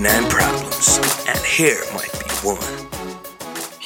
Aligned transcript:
99 0.00 0.30
problems, 0.30 0.98
and 1.28 1.38
here 1.58 1.84
might 1.92 2.12
be 2.12 2.48
one. 2.48 2.88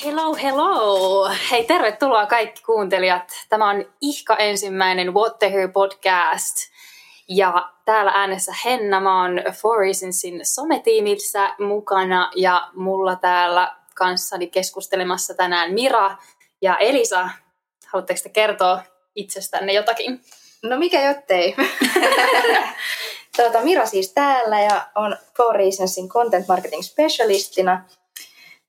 Hello, 0.05 0.35
hello! 0.35 1.31
Hei, 1.51 1.65
tervetuloa 1.65 2.27
kaikki 2.27 2.63
kuuntelijat. 2.63 3.33
Tämä 3.49 3.71
on 3.71 3.85
ihka 4.01 4.37
ensimmäinen 4.37 5.15
What 5.15 5.39
the 5.39 5.53
Here 5.53 5.69
podcast. 5.69 6.57
Ja 7.29 7.73
täällä 7.85 8.13
äänessä 8.15 8.53
Henna, 8.65 9.01
mä 9.01 9.23
oon 9.23 9.43
Four 9.53 9.79
Reasonsin 9.79 10.41
sometiimissä 10.43 11.55
mukana 11.59 12.31
ja 12.37 12.69
mulla 12.75 13.17
täällä 13.17 13.77
kanssani 13.95 14.47
keskustelemassa 14.47 15.35
tänään 15.35 15.73
Mira 15.73 16.17
ja 16.63 16.79
Elisa. 16.79 17.29
Haluatteko 17.87 18.21
te 18.23 18.29
kertoa 18.29 18.83
itsestänne 19.15 19.73
jotakin? 19.73 20.21
No 20.63 20.79
mikä 20.79 21.05
jottei. 21.05 21.55
tuota, 23.37 23.61
Mira 23.61 23.87
siis 23.87 24.13
täällä 24.13 24.61
ja 24.61 24.87
on 24.95 25.17
Reasonsin 25.53 26.09
content 26.09 26.49
marketing 26.49 26.83
specialistina. 26.83 27.85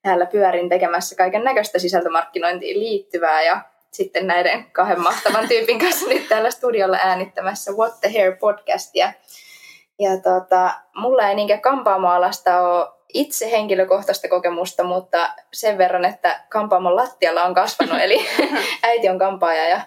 Täällä 0.02 0.26
pyörin 0.26 0.70
tekemässä 0.70 1.16
kaiken 1.16 1.44
näköistä 1.44 1.80
sisältömarkkinointiin 1.80 2.80
liittyvää 2.80 3.44
ja 3.44 3.62
sitten 3.92 4.28
näiden 4.28 4.66
kahden 4.72 5.02
mahtavan 5.02 5.48
tyypin 5.50 5.80
kanssa 5.80 6.06
nyt 6.06 6.30
täällä 6.30 6.52
studiolla 6.52 6.98
äänittämässä 7.04 7.72
What 7.72 8.02
the 8.02 8.12
Hair 8.14 8.38
podcastia. 8.38 9.14
Ja 10.00 10.18
tota, 10.18 10.74
mulla 10.96 11.30
ei 11.30 11.36
niinkään 11.36 11.62
kampaamoalasta 11.62 12.62
ole 12.62 12.88
itse 13.14 13.52
henkilökohtaista 13.52 14.28
kokemusta, 14.28 14.84
mutta 14.84 15.30
sen 15.54 15.78
verran, 15.78 16.06
että 16.06 16.42
kampaamon 16.50 16.96
lattialla 16.96 17.44
on 17.44 17.54
kasvanut, 17.54 18.02
eli 18.02 18.26
äiti 18.84 19.10
on 19.10 19.20
kampaaja 19.20 19.70
ja 19.70 19.82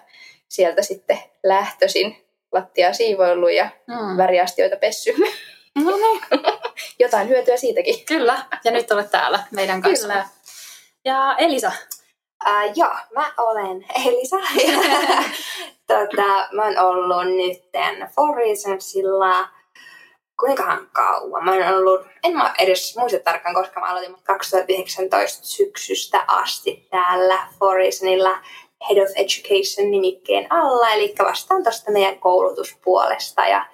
sieltä 0.47 0.81
sitten 0.81 1.19
lähtöisin 1.43 2.28
lattiaa 2.51 2.93
siivoillut 2.93 3.51
ja 3.51 3.69
mm. 3.87 4.17
väriastioita 4.17 4.75
pessy. 4.75 5.13
No 5.75 5.97
niin. 5.97 6.21
Jotain 6.99 7.29
hyötyä 7.29 7.57
siitäkin. 7.57 8.05
Kyllä, 8.05 8.45
ja 8.63 8.71
nyt 8.71 8.91
olet 8.91 9.11
täällä 9.11 9.39
meidän 9.51 9.81
kanssa. 9.81 10.07
Kyllä. 10.07 10.25
Ja 11.05 11.35
Elisa, 11.37 11.71
Uh, 12.47 12.71
joo, 12.75 12.95
mä 13.15 13.33
olen 13.37 13.85
Elisa. 14.05 14.35
tota, 15.87 16.47
mä 16.51 16.63
oon 16.63 16.77
ollut 16.77 17.37
nytten 17.37 18.09
Four 18.15 18.37
Reasonsilla 18.37 19.47
kuinkahan 20.39 20.89
kauan. 20.93 21.45
Mä 21.45 21.51
oon 21.51 21.77
ollut, 21.77 22.07
en 22.23 22.37
mä 22.37 22.53
edes 22.59 22.97
muista 22.97 23.19
tarkkaan, 23.19 23.55
koska 23.55 23.79
mä 23.79 23.85
aloitin 23.85 24.15
2019 24.23 25.45
syksystä 25.45 26.23
asti 26.27 26.87
täällä 26.91 27.47
Four 27.59 27.75
Reasonilla 27.75 28.37
Head 28.89 29.03
of 29.03 29.09
Education 29.15 29.91
nimikkeen 29.91 30.47
alla. 30.49 30.89
Eli 30.89 31.15
vastaan 31.19 31.63
tuosta 31.63 31.91
meidän 31.91 32.19
koulutuspuolesta 32.19 33.45
ja 33.47 33.65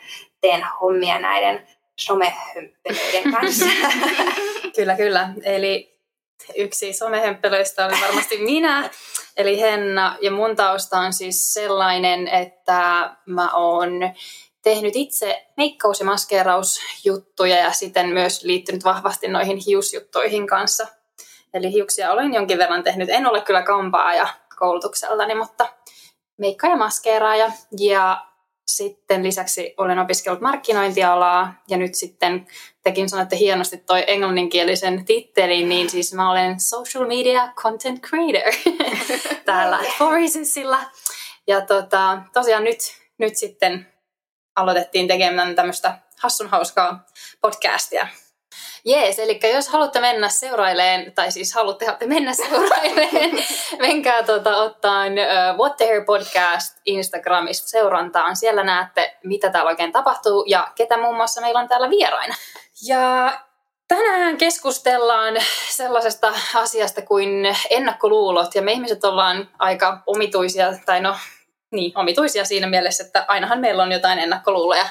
teen 0.42 0.66
hommia 0.81 1.20
näiden 1.20 1.67
somehömpelöiden 2.00 3.31
kanssa. 3.39 3.66
Kyllä, 4.76 4.95
kyllä. 4.95 5.30
Eli 5.44 5.95
yksi 6.56 6.94
somehemppelöistä 6.94 7.86
oli 7.86 7.94
varmasti 8.02 8.38
minä, 8.38 8.89
eli 9.38 9.61
Henna. 9.61 10.17
Ja 10.22 10.31
mun 10.31 10.56
tausta 10.56 11.00
on 11.00 11.14
siis 11.14 11.53
sellainen, 11.53 12.28
että 12.28 13.11
mä 13.26 13.53
oon 13.53 13.92
tehnyt 14.61 14.95
itse 14.95 15.45
meikkaus- 15.58 16.00
ja 16.00 16.06
maskeerausjuttuja 16.06 17.56
ja 17.56 17.72
sitten 17.72 18.09
myös 18.09 18.44
liittynyt 18.44 18.83
vahvasti 18.83 19.28
noihin 19.28 19.58
hiusjuttoihin 19.67 20.48
kanssa. 20.48 20.88
Eli 21.53 21.72
hiuksia 21.72 22.11
olen 22.11 22.33
jonkin 22.33 22.58
verran 22.58 22.83
tehnyt. 22.83 23.09
En 23.09 23.28
ole 23.28 23.42
kyllä 23.42 23.64
kampaaja 23.64 24.28
koulutuksellani, 24.56 25.36
mutta 25.36 25.70
meikka- 26.38 26.67
ja 26.67 26.75
maskeeraaja. 26.75 27.52
Ja 27.80 28.26
sitten 28.67 29.23
lisäksi 29.23 29.73
olen 29.77 29.99
opiskellut 29.99 30.42
markkinointialaa 30.42 31.54
ja 31.67 31.77
nyt 31.77 31.95
sitten 31.95 32.48
tekin 32.83 33.10
sanoitte 33.10 33.38
hienosti 33.38 33.77
toi 33.77 34.04
englanninkielisen 34.08 35.05
tittelin, 35.05 35.70
niin 35.70 35.89
siis 35.89 36.14
mä 36.14 36.32
olen 36.32 36.60
social 36.60 37.08
media 37.08 37.54
content 37.55 38.02
creator 38.02 38.54
täällä 39.45 39.80
Forisisilla. 39.98 40.80
Ja 41.48 41.61
tota, 41.61 42.22
tosiaan 42.33 42.64
nyt, 42.64 42.80
nyt 43.17 43.37
sitten 43.37 43.87
aloitettiin 44.55 45.08
tekemään 45.08 45.55
tämmöistä 45.55 45.98
hassun 46.20 46.49
hauskaa 46.49 47.05
podcastia. 47.42 48.08
Jees, 48.86 49.20
eli 49.20 49.40
jos 49.54 49.70
haluatte 49.70 50.00
mennä 50.00 50.30
seuraileen, 50.30 51.14
tai 51.14 51.32
siis 51.32 51.54
haluatte, 51.54 51.98
mennä 52.06 52.34
seuraileen, 52.50 53.44
menkää 53.80 54.23
tuota, 54.23 54.58
ottaan 54.58 55.12
uh, 55.12 55.58
What 55.58 55.78
the 55.78 55.86
Hair 55.86 56.06
podcast 56.06 56.78
Instagramista 56.86 57.68
seurantaan. 57.68 58.36
Siellä 58.36 58.64
näette, 58.64 59.18
mitä 59.23 59.50
täällä 59.50 59.70
oikein 59.70 59.92
tapahtuu 59.92 60.46
ja 60.48 60.72
ketä 60.76 60.98
muun 60.98 61.16
muassa 61.16 61.42
meillä 61.42 61.60
on 61.60 61.68
täällä 61.68 61.90
vieraina. 61.90 62.36
Ja 62.88 63.34
tänään 63.88 64.38
keskustellaan 64.38 65.34
sellaisesta 65.70 66.34
asiasta 66.56 67.02
kuin 67.02 67.30
ennakkoluulot. 67.70 68.56
Ja 68.56 68.62
me 68.62 68.72
ihmiset 68.72 69.04
ollaan 69.04 69.50
aika 69.60 70.04
omituisia, 70.06 70.73
tai 70.86 71.02
no 71.02 71.16
niin, 71.72 71.92
omituisia 71.96 72.46
siinä 72.46 72.67
mielessä, 72.67 73.04
että 73.04 73.26
ainahan 73.28 73.60
meillä 73.60 73.84
on 73.84 73.92
jotain 73.92 74.20
ennakkoluuloja 74.20 74.86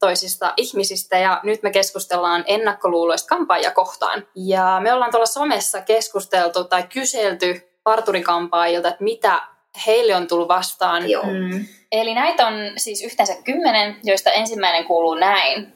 toisista 0.00 0.54
ihmisistä 0.56 1.18
ja 1.18 1.40
nyt 1.42 1.62
me 1.62 1.70
keskustellaan 1.70 2.44
ennakkoluuloista 2.46 3.28
kampaajakohtaan. 3.28 4.26
Ja 4.34 4.80
me 4.82 4.92
ollaan 4.92 5.10
tuolla 5.10 5.26
somessa 5.26 5.80
keskusteltu 5.80 6.64
tai 6.64 6.82
kyselty 6.82 7.70
parturikampaajilta, 7.82 8.88
että 8.88 9.04
mitä 9.04 9.40
heille 9.86 10.16
on 10.16 10.26
tullut 10.28 10.48
vastaan. 10.48 11.10
Joo. 11.10 11.24
Mm. 11.24 11.66
Eli 11.92 12.14
näitä 12.14 12.46
on 12.46 12.54
siis 12.76 13.04
yhteensä 13.04 13.34
kymmenen, 13.44 13.96
joista 14.04 14.30
ensimmäinen 14.30 14.84
kuuluu 14.84 15.14
näin. 15.14 15.72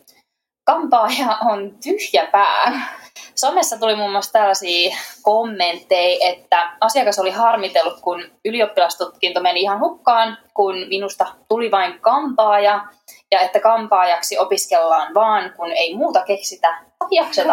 Kampaaja 0.65 1.39
on 1.51 1.79
tyhjä 1.83 2.27
pää. 2.27 2.95
Somessa 3.35 3.79
tuli 3.79 3.97
muun 3.97 4.13
muassa 4.13 4.33
tällaisia 4.33 4.97
kommentteja, 5.23 6.31
että 6.31 6.77
asiakas 6.81 7.19
oli 7.19 7.31
harmitellut, 7.31 8.01
kun 8.01 8.25
ylioppilastutkinto 8.45 9.41
meni 9.41 9.61
ihan 9.61 9.81
hukkaan, 9.81 10.39
kun 10.55 10.75
minusta 10.89 11.27
tuli 11.49 11.71
vain 11.71 12.01
kampaaja, 12.01 12.85
ja 13.31 13.41
että 13.41 13.61
kampaajaksi 13.61 14.39
opiskellaan 14.39 15.15
vaan, 15.15 15.53
kun 15.57 15.73
ei 15.73 15.95
muuta 15.95 16.25
keksitä, 16.25 16.85
jakseta. 17.11 17.53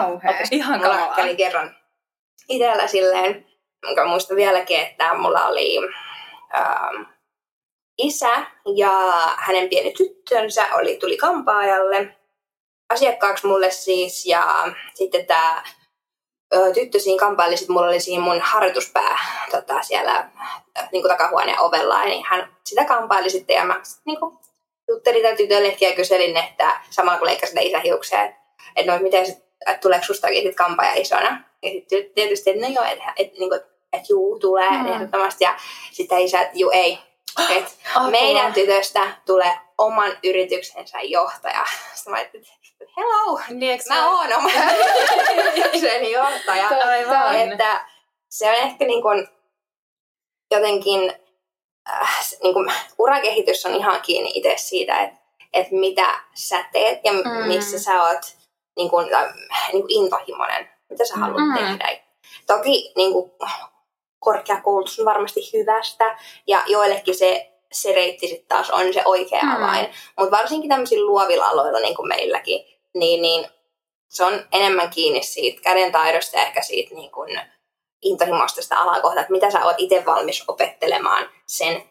Ihan 0.51 0.81
kamalaa. 0.81 1.15
kävi 1.15 1.35
kerran 1.35 1.75
itsellä 2.49 2.87
silleen, 2.87 3.45
jonka 3.83 4.05
muistan 4.05 4.37
vieläkin, 4.37 4.79
että 4.79 5.13
mulla 5.13 5.45
oli 5.45 5.77
ähm, 6.55 7.01
isä 7.97 8.45
ja 8.75 8.91
hänen 9.37 9.69
pieni 9.69 9.91
tyttönsä 9.91 10.65
oli, 10.73 10.97
tuli 10.97 11.17
kampaajalle 11.17 12.15
asiakkaaksi 12.91 13.47
mulle 13.47 13.71
siis 13.71 14.25
ja 14.25 14.67
sitten 14.93 15.25
tämä 15.25 15.63
tyttö 16.73 16.99
siinä 16.99 17.19
kampaili, 17.19 17.57
sitten 17.57 17.73
mulla 17.73 17.87
oli 17.87 17.99
siinä 17.99 18.23
mun 18.23 18.41
harjoituspää 18.41 19.17
tota, 19.51 19.81
siellä 19.81 20.29
niin 20.91 21.01
kuin 21.03 21.09
takahuoneen 21.09 21.59
ovella, 21.59 22.03
niin 22.05 22.25
hän 22.29 22.57
sitä 22.65 22.85
kampaili 22.85 23.29
sitten 23.29 23.55
ja 23.55 23.65
mä 23.65 23.79
sit, 23.83 24.01
niin 24.05 24.19
kuin, 24.19 24.37
juttelin 24.87 25.21
tämän 25.21 25.37
tytöllekin 25.37 25.89
ja 25.89 25.95
kyselin, 25.95 26.37
että 26.37 26.81
samalla 26.89 27.17
kun 27.17 27.27
leikkasin 27.27 27.57
sitä 27.57 27.61
isähiuksia, 27.69 28.23
että, 28.23 28.37
että 28.75 28.91
no, 28.91 28.99
miten 28.99 29.25
se, 29.25 29.31
että 29.67 29.81
tuleeko 29.81 30.05
sustakin 30.05 30.43
sit 30.43 30.55
kampaaja 30.55 30.93
isona. 30.93 31.43
Ja 31.63 31.69
sitten 31.69 32.05
tietysti, 32.15 32.49
että 32.49 32.67
no 32.67 32.73
joo, 32.73 32.83
että, 32.85 33.13
että, 33.17 33.39
niin 33.39 33.49
kuin, 33.49 33.61
että 33.93 34.07
juu, 34.09 34.39
tulee 34.39 34.69
Mm. 34.69 34.93
ehdottomasti. 34.93 35.43
Ja 35.43 35.55
sitten 35.91 36.19
isä, 36.19 36.41
että 36.41 36.57
juu, 36.57 36.71
ei. 36.73 36.99
Että 37.49 37.71
Apua. 37.95 38.09
meidän 38.11 38.53
tytöstä 38.53 39.07
tulee 39.25 39.57
oman 39.77 40.11
yrityksensä 40.23 41.01
johtaja. 41.01 41.65
Sitten 41.93 42.11
mä 42.11 42.17
ajattelin, 42.17 42.45
että 42.45 42.60
hello, 42.97 43.39
Niin, 43.49 43.71
eikö 43.71 43.83
mä 43.89 44.09
oon 44.09 44.33
oman 44.33 44.51
yritykseni 45.37 46.11
johtaja. 46.11 46.67
Aivan. 46.67 47.51
Että 47.51 47.85
se 48.29 48.49
on 48.49 48.55
ehkä 48.55 48.85
niin 48.85 49.01
kuin 49.01 49.27
jotenkin, 50.51 51.13
äh, 51.89 52.25
niin 52.43 52.53
kuin 52.53 52.71
urakehitys 52.97 53.65
on 53.65 53.73
ihan 53.75 54.01
kiinni 54.01 54.31
itse 54.33 54.53
siitä, 54.57 54.99
että, 54.99 55.17
että 55.53 55.75
mitä 55.75 56.19
sä 56.33 56.65
teet 56.71 56.99
ja 57.03 57.11
Mm. 57.13 57.47
missä 57.47 57.79
sä 57.79 58.03
oot 58.03 58.21
niin 58.77 58.89
kuin, 58.89 59.13
äh, 59.15 59.33
niin 59.73 59.81
kuin 59.81 59.91
intohimoinen, 59.91 60.69
mitä 60.89 61.05
sä 61.05 61.15
haluat 61.17 61.47
mm. 61.47 61.53
tehdä. 61.57 61.99
Toki 62.47 62.93
niin 62.95 63.13
kuin, 63.13 63.31
korkeakoulutus 64.19 64.99
on 64.99 65.05
varmasti 65.05 65.49
hyvästä 65.53 66.17
ja 66.47 66.63
joillekin 66.67 67.15
se, 67.17 67.50
se 67.71 67.91
reitti 67.91 68.27
sitten 68.27 68.47
taas 68.47 68.69
on 68.69 68.93
se 68.93 69.01
oikea 69.05 69.41
Mm. 69.43 69.55
avain. 69.63 69.87
Mutta 70.17 70.37
varsinkin 70.37 70.69
tämmöisillä 70.69 71.05
luovilla 71.07 71.47
aloilla, 71.47 71.79
niin 71.79 71.95
kuin 71.95 72.07
meilläkin, 72.07 72.65
niin, 72.93 73.21
niin 73.21 73.47
se 74.09 74.23
on 74.23 74.45
enemmän 74.51 74.89
kiinni 74.89 75.23
siitä 75.23 75.61
käden 75.61 75.91
taidosta 75.91 76.37
ja 76.37 76.43
ehkä 76.45 76.61
siitä 76.61 76.95
niin 76.95 77.11
kuin 77.11 77.41
intohimosta 78.01 78.61
sitä 78.61 78.79
alakohtaa, 78.79 79.21
että 79.21 79.31
mitä 79.31 79.51
sä 79.51 79.65
oot 79.65 79.75
itse 79.77 80.03
valmis 80.05 80.43
opettelemaan 80.47 81.29
sen 81.47 81.83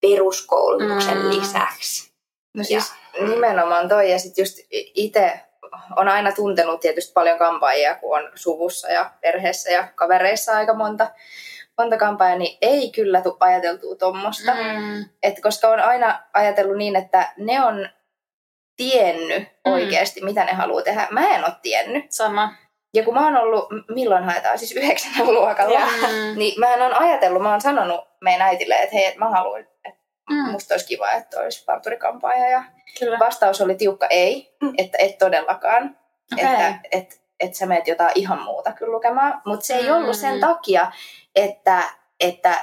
peruskoulutuksen 0.00 1.16
Mm. 1.18 1.22
mm. 1.24 1.30
lisäksi. 1.30 2.12
No 2.54 2.64
siis 2.64 2.92
nimenomaan 3.20 3.88
toi 3.88 4.10
ja 4.10 4.18
sitten 4.18 4.42
just 4.42 4.58
itse 4.94 5.40
on 5.96 6.08
aina 6.08 6.32
tuntenut 6.32 6.80
tietysti 6.80 7.12
paljon 7.12 7.38
kampaajia, 7.38 7.94
kun 7.94 8.18
on 8.18 8.30
suvussa 8.34 8.88
ja 8.88 9.10
perheessä 9.20 9.70
ja 9.70 9.88
kavereissa 9.94 10.52
aika 10.56 10.74
monta, 10.74 11.10
monta 11.78 11.96
kampaajaa, 11.96 12.38
niin 12.38 12.58
ei 12.62 12.90
kyllä 12.90 13.20
tule 13.20 13.36
ajateltua 13.40 13.94
tuommoista. 13.96 14.54
Mm. 14.54 15.04
Et 15.22 15.40
koska 15.42 15.68
on 15.68 15.80
aina 15.80 16.22
ajatellut 16.34 16.76
niin, 16.76 16.96
että 16.96 17.32
ne 17.36 17.64
on 17.64 17.88
tiennyt 18.76 19.42
Mm. 19.66 19.72
oikeasti, 19.72 20.20
mitä 20.24 20.44
ne 20.44 20.52
haluaa 20.52 20.82
tehdä. 20.82 21.06
Mä 21.10 21.28
en 21.34 21.44
ole 21.44 21.52
tiennyt. 21.62 22.04
Sama. 22.12 22.54
Ja 22.94 23.04
kun 23.04 23.14
mä 23.14 23.24
oon 23.24 23.36
ollut, 23.36 23.64
milloin 23.94 24.24
haetaan, 24.24 24.58
siis 24.58 24.72
yhdeksännellä 24.76 25.32
luokalla, 25.32 25.78
Mm. 25.80 26.38
niin 26.38 26.60
mä 26.60 26.74
en 26.74 26.82
ole 26.82 26.94
ajatellut, 26.94 27.42
mä 27.42 27.50
oon 27.50 27.60
sanonut 27.60 28.00
meidän 28.20 28.46
äitille, 28.46 28.74
että 28.74 28.96
hei, 28.96 29.04
että 29.06 29.18
mä 29.18 29.30
haluan, 29.30 29.60
että 29.60 30.02
Mm. 30.30 30.50
musta 30.50 30.74
olisi 30.74 30.86
kiva, 30.86 31.10
että 31.12 31.40
olisi 31.40 31.64
parturikampaaja. 31.64 32.48
Ja 32.48 32.64
Kyllä. 32.98 33.18
vastaus 33.18 33.60
oli 33.60 33.74
tiukka 33.74 34.06
ei, 34.06 34.56
Mm. 34.62 34.72
että 34.78 34.98
et 35.00 35.18
todellakaan. 35.18 35.96
Okei. 36.32 36.44
Että 36.46 36.74
et, 36.92 37.21
et 37.42 37.54
sä 37.54 37.66
meet 37.66 37.88
jotain 37.88 38.12
ihan 38.14 38.42
muuta 38.42 38.72
kyllä 38.72 38.92
lukemaan. 38.92 39.42
Mutta 39.44 39.66
se 39.66 39.74
ei 39.74 39.88
Mm. 39.90 39.96
ollut 39.96 40.16
sen 40.16 40.40
takia, 40.40 40.92
että, 41.36 41.82
että, 42.20 42.54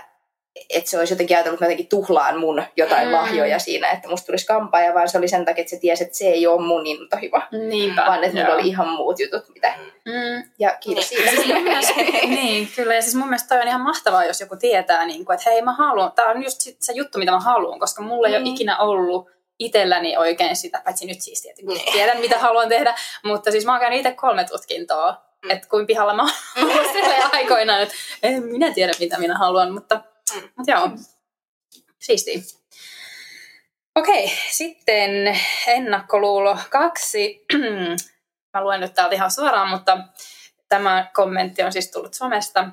että 0.70 0.90
se 0.90 1.00
olisi 1.00 1.14
jotenkin 1.14 1.38
ajatellut, 1.38 1.56
että 1.58 1.66
mä 1.66 1.68
jotenkin 1.68 1.88
tuhlaan 1.90 2.40
mun 2.40 2.64
jotain 2.78 3.08
Mm. 3.08 3.14
lahjoja 3.14 3.60
siinä, 3.60 3.92
että 3.92 4.10
musta 4.10 4.26
tulisi 4.26 4.46
kampaaja, 4.46 4.94
vaan 4.94 5.10
se 5.10 5.18
oli 5.18 5.28
sen 5.28 5.46
takia, 5.46 5.62
että 5.62 5.70
se 5.70 5.80
tiesi, 5.80 6.04
että 6.04 6.18
se 6.18 6.26
ei 6.26 6.48
ole 6.48 6.62
mun 6.62 6.86
intohimo. 6.88 7.42
Niinpä. 7.70 8.04
Vaan 8.08 8.24
että 8.24 8.38
mulla 8.38 8.54
oli 8.54 8.68
ihan 8.68 8.88
muut 8.90 9.20
jutut, 9.20 9.50
mitä. 9.54 9.74
Mm. 10.06 10.52
Ja 10.60 10.78
kiitos 10.80 11.12
Niin. 11.12 11.24
siitä. 11.30 11.32
Siis 11.42 11.64
mielestä, 11.64 11.94
niin, 12.42 12.68
kyllä. 12.76 12.96
Ja 12.96 13.02
siis 13.02 13.16
mun 13.16 13.28
mielestä 13.28 13.50
toi 13.50 13.62
on 13.62 13.68
ihan 13.68 13.82
mahtavaa, 13.82 14.26
jos 14.26 14.42
joku 14.42 14.56
tietää, 14.56 15.06
niin 15.06 15.26
kuin, 15.26 15.34
että 15.36 15.50
hei 15.50 15.62
mä 15.62 15.72
haluan, 15.74 16.12
tää 16.12 16.26
on 16.26 16.44
just 16.44 16.60
se 16.80 16.94
juttu, 16.94 17.18
mitä 17.20 17.32
mä 17.32 17.40
haluan, 17.40 17.80
koska 17.80 18.02
mulla 18.02 18.28
ei 18.28 18.34
Mm. 18.38 18.42
ole 18.44 18.50
ikinä 18.54 18.78
ollut 18.78 19.30
itselläni 19.60 20.18
oikein 20.18 20.56
sitä, 20.56 20.82
paitsi 20.86 21.06
nyt 21.06 21.22
siis 21.22 21.42
tietenkin 21.42 21.74
Niin. 21.78 21.94
tiedän, 21.94 22.20
mitä 22.20 22.40
haluan 22.40 22.70
tehdä, 22.70 22.96
mutta 23.24 23.52
siis 23.52 23.66
mä 23.66 23.72
oon 23.72 23.80
käynyt 23.82 24.00
itse 24.00 24.12
kolme 24.12 24.44
tutkintoa, 24.46 25.30
Mm. 25.46 25.52
että 25.52 25.68
kuin 25.70 25.88
pihalla 25.88 26.14
mä 26.14 26.22
oon 26.24 26.32
aikoinaan, 27.32 27.82
että 27.82 27.96
en 28.24 28.44
minä 28.44 28.74
tiedä, 28.74 28.94
mitä 29.00 29.18
minä 29.18 29.38
haluan, 29.38 29.74
mutta, 29.74 30.02
Mm. 30.36 30.50
mutta 30.56 30.72
joo, 30.72 30.90
siistiä. 32.00 32.40
Okei, 33.96 34.32
sitten 34.52 35.40
ennakkoluulo 35.68 36.58
kaksi. 36.70 37.46
Mä 38.54 38.64
luen 38.64 38.80
nyt 38.80 38.94
täältä 38.94 39.16
ihan 39.16 39.32
suoraan, 39.32 39.70
mutta 39.70 39.98
tämä 40.70 41.12
kommentti 41.14 41.64
on 41.64 41.72
siis 41.74 41.92
tullut 41.92 42.14
somesta. 42.14 42.66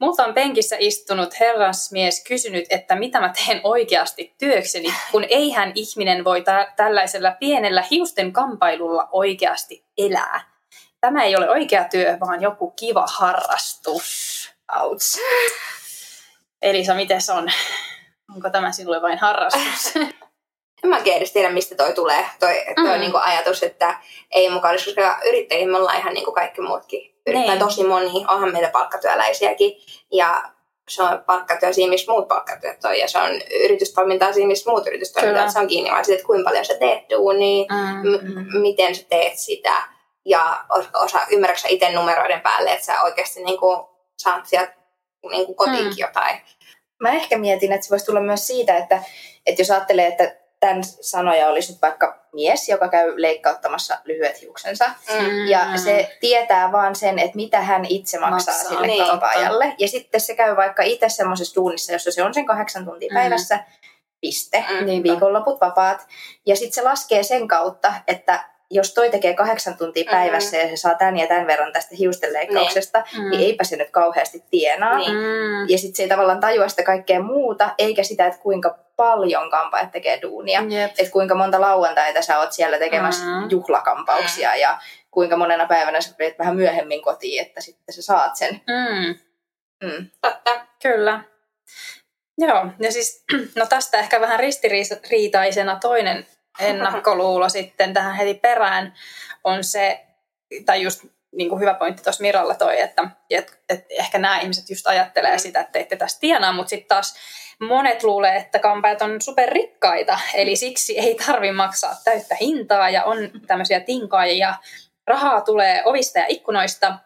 Multa 0.00 0.24
on 0.24 0.34
penkissä 0.34 0.76
istunut 0.78 1.40
herrasmies 1.40 2.24
kysynyt, 2.28 2.64
että 2.70 2.94
mitä 2.96 3.20
mä 3.20 3.32
teen 3.46 3.60
oikeasti 3.64 4.34
työkseni, 4.38 4.94
kun 5.12 5.24
eihän 5.28 5.72
ihminen 5.74 6.24
voi 6.24 6.42
tä- 6.42 6.72
tällaisella 6.76 7.30
pienellä 7.40 7.84
hiusten 7.90 8.32
kampailulla 8.32 9.08
oikeasti 9.12 9.84
elää. 9.98 10.50
Tämä 11.00 11.24
ei 11.24 11.36
ole 11.36 11.50
oikea 11.50 11.84
työ, 11.84 12.16
vaan 12.20 12.42
joku 12.42 12.70
kiva 12.70 13.06
harrastus. 13.18 14.50
Outs. 14.80 15.18
Elisa, 16.62 16.94
miten 16.94 17.20
on? 17.36 17.48
Onko 18.34 18.50
tämä 18.50 18.72
sinulle 18.72 19.02
vain 19.02 19.18
harrastus? 19.18 19.96
En 20.84 20.90
mä 20.90 20.98
edes 20.98 21.32
tiedä, 21.32 21.50
mistä 21.50 21.74
toi 21.74 21.94
tulee, 21.94 22.24
toi, 22.40 22.54
toi 22.74 22.94
Mm. 22.94 23.00
niinku 23.00 23.18
ajatus, 23.22 23.62
että 23.62 23.96
ei 24.30 24.48
mukaan 24.50 24.72
olisi, 24.72 24.84
koska 24.84 25.18
yrittäjiä 25.28 25.66
me 25.66 25.76
ollaan 25.76 25.98
ihan 25.98 26.14
niinku 26.14 26.32
kaikki 26.32 26.60
muutkin. 26.60 27.14
Yrittää 27.30 27.54
Niin. 27.54 27.64
tosi 27.64 27.84
moni, 27.84 28.24
onhan 28.28 28.52
meitä 28.52 28.68
palkkatyöläisiäkin, 28.72 29.72
ja 30.12 30.42
se 30.88 31.02
on 31.02 31.22
palkkatyö 31.26 31.72
siinä, 31.72 31.90
missä 31.90 32.12
muut 32.12 32.28
palkkatyöt 32.28 32.84
on, 32.84 32.98
ja 32.98 33.08
se 33.08 33.18
on 33.18 33.30
yritystoimintaa 33.64 34.32
siinä, 34.32 34.48
missä 34.48 34.70
muut 34.70 34.86
yritystoimintaa 34.86 35.42
on. 35.44 35.52
Se 35.52 35.58
on 35.58 35.66
kiinni 35.66 35.90
vaan 35.90 36.04
siitä, 36.04 36.16
että 36.16 36.26
kuinka 36.26 36.48
paljon 36.50 36.64
sä 36.64 36.74
teet 36.74 37.10
duunia, 37.10 37.64
m- 38.02 38.60
miten 38.60 38.94
sä 38.94 39.02
teet 39.08 39.38
sitä, 39.38 39.82
ja 40.24 40.64
os- 40.72 41.02
osa, 41.04 41.18
ymmärrätkö 41.30 41.60
sä 41.62 41.68
itse 41.68 41.92
numeroiden 41.92 42.40
päälle, 42.40 42.72
että 42.72 42.84
sä 42.86 43.02
oikeasti 43.02 43.44
niinku 43.44 43.90
saat 44.18 44.46
sieltä 44.46 44.72
niinku 45.30 45.54
kotiinkin 45.54 45.86
Mm. 46.04 46.08
jotain. 46.08 46.40
Mä 47.00 47.10
ehkä 47.12 47.38
mietin, 47.38 47.72
että 47.72 47.86
se 47.86 47.90
voisi 47.90 48.06
tulla 48.06 48.20
myös 48.20 48.46
siitä, 48.46 48.76
että, 48.76 49.02
että 49.46 49.60
jos 49.62 49.70
ajattelee, 49.70 50.06
että 50.06 50.36
tämän 50.60 50.84
sanoja 50.84 51.48
olisi 51.48 51.72
nyt 51.72 51.82
vaikka 51.82 52.26
mies, 52.32 52.68
joka 52.68 52.88
käy 52.88 53.12
leikkauttamassa 53.16 53.98
lyhyet 54.04 54.40
hiuksensa, 54.40 54.84
Mm. 55.20 55.46
ja 55.48 55.66
se 55.76 56.16
tietää 56.20 56.72
vaan 56.72 56.94
sen, 56.94 57.18
että 57.18 57.36
mitä 57.36 57.60
hän 57.60 57.84
itse 57.84 58.18
maksaa, 58.18 58.54
Maksaa, 58.54 58.68
sille 58.70 58.86
niin, 58.86 59.06
kampaajalle. 59.06 59.74
Ja 59.78 59.88
sitten 59.88 60.20
se 60.20 60.34
käy 60.34 60.56
vaikka 60.56 60.82
itse 60.82 61.08
semmoisessa 61.08 61.60
duunissa, 61.60 61.92
jossa 61.92 62.12
se 62.12 62.22
on 62.22 62.34
sen 62.34 62.46
kahdeksan 62.46 62.84
tuntia 62.84 63.08
Mm. 63.12 63.14
päivässä, 63.14 63.58
piste, 64.20 64.64
Mm. 64.70 64.86
niin 64.86 65.02
viikonloput 65.02 65.60
vapaat. 65.60 66.06
Ja 66.46 66.56
sitten 66.56 66.72
se 66.74 66.82
laskee 66.82 67.22
sen 67.22 67.48
kautta, 67.48 67.92
että 68.06 68.44
jos 68.70 68.94
toi 68.94 69.10
tekee 69.10 69.34
kahdeksan 69.34 69.76
tuntia 69.76 70.04
Mm. 70.04 70.10
päivässä 70.10 70.56
ja 70.56 70.68
se 70.68 70.76
saa 70.76 70.94
tämän 70.94 71.16
ja 71.16 71.26
tämän 71.26 71.46
verran 71.46 71.72
tästä 71.72 71.96
hiustenleikkauksesta, 71.98 73.02
Mm. 73.18 73.30
niin 73.30 73.40
eipä 73.42 73.64
se 73.64 73.76
nyt 73.76 73.90
kauheasti 73.90 74.44
tienaa. 74.50 74.98
Niin. 74.98 75.12
Mm. 75.12 75.68
Ja 75.68 75.78
sitten 75.78 75.96
se 75.96 76.02
ei 76.02 76.08
tavallaan 76.08 76.40
tajua 76.40 76.68
sitä 76.68 76.82
kaikkea 76.82 77.22
muuta, 77.22 77.74
eikä 77.78 78.02
sitä, 78.02 78.26
että 78.26 78.40
kuinka 78.40 78.78
paljon 79.00 79.50
kampaajat 79.50 79.90
tekee 79.90 80.22
duunia. 80.22 80.60
Jep. 80.68 80.90
Että 80.98 81.12
kuinka 81.12 81.34
monta 81.34 81.60
lauantaita 81.60 82.22
sä 82.22 82.38
oot 82.38 82.52
siellä 82.52 82.78
tekemässä 82.78 83.24
Mm. 83.24 83.50
juhlakampauksia 83.50 84.56
ja 84.56 84.78
kuinka 85.10 85.36
monena 85.36 85.66
päivänä 85.66 86.00
sä 86.00 86.14
menet 86.18 86.38
vähän 86.38 86.56
myöhemmin 86.56 87.02
kotiin, 87.02 87.42
että 87.46 87.60
sitten 87.60 87.94
sä 87.94 88.02
saat 88.02 88.36
sen. 88.36 88.60
Mm. 88.66 89.14
Mm. 89.88 90.10
Totta. 90.20 90.66
Kyllä. 90.82 91.20
Joo, 92.38 92.66
ja 92.78 92.92
siis 92.92 93.24
no 93.58 93.66
tästä 93.66 93.98
ehkä 93.98 94.20
vähän 94.20 94.40
ristiriitaisena 94.40 95.76
toinen 95.76 96.26
ennakkoluulo 96.60 97.48
sitten 97.58 97.94
tähän 97.94 98.14
heti 98.14 98.34
perään 98.34 98.94
on 99.44 99.64
se, 99.64 100.06
tai 100.66 100.82
just 100.82 101.04
niin 101.32 101.48
kuin 101.48 101.60
hyvä 101.60 101.74
pointti 101.74 102.02
tuossa 102.02 102.22
Miralla 102.22 102.54
toi, 102.54 102.80
että 102.80 103.10
et, 103.30 103.60
et 103.68 103.86
ehkä 103.90 104.18
nämä 104.18 104.40
ihmiset 104.40 104.70
just 104.70 104.86
ajattelee 104.86 105.38
sitä, 105.38 105.60
että 105.60 105.78
ette 105.78 105.96
tästä 105.96 106.20
tienaa, 106.20 106.52
mutta 106.52 106.70
sitten 106.70 106.88
taas 106.88 107.14
monet 107.60 108.02
luulee, 108.02 108.36
että 108.36 108.58
kampaajat 108.58 109.02
on 109.02 109.22
superrikkaita, 109.22 110.20
eli 110.34 110.56
siksi 110.56 110.98
ei 110.98 111.14
tarvi 111.26 111.52
maksaa 111.52 111.94
täyttä 112.04 112.36
hintaa 112.40 112.90
ja 112.90 113.04
on 113.04 113.16
tämmöisiä 113.46 113.80
tinkaajia. 113.80 114.54
Rahaa 115.06 115.40
tulee 115.40 115.82
ovista 115.84 116.18
ja 116.18 116.24
ikkunoista 116.28 116.98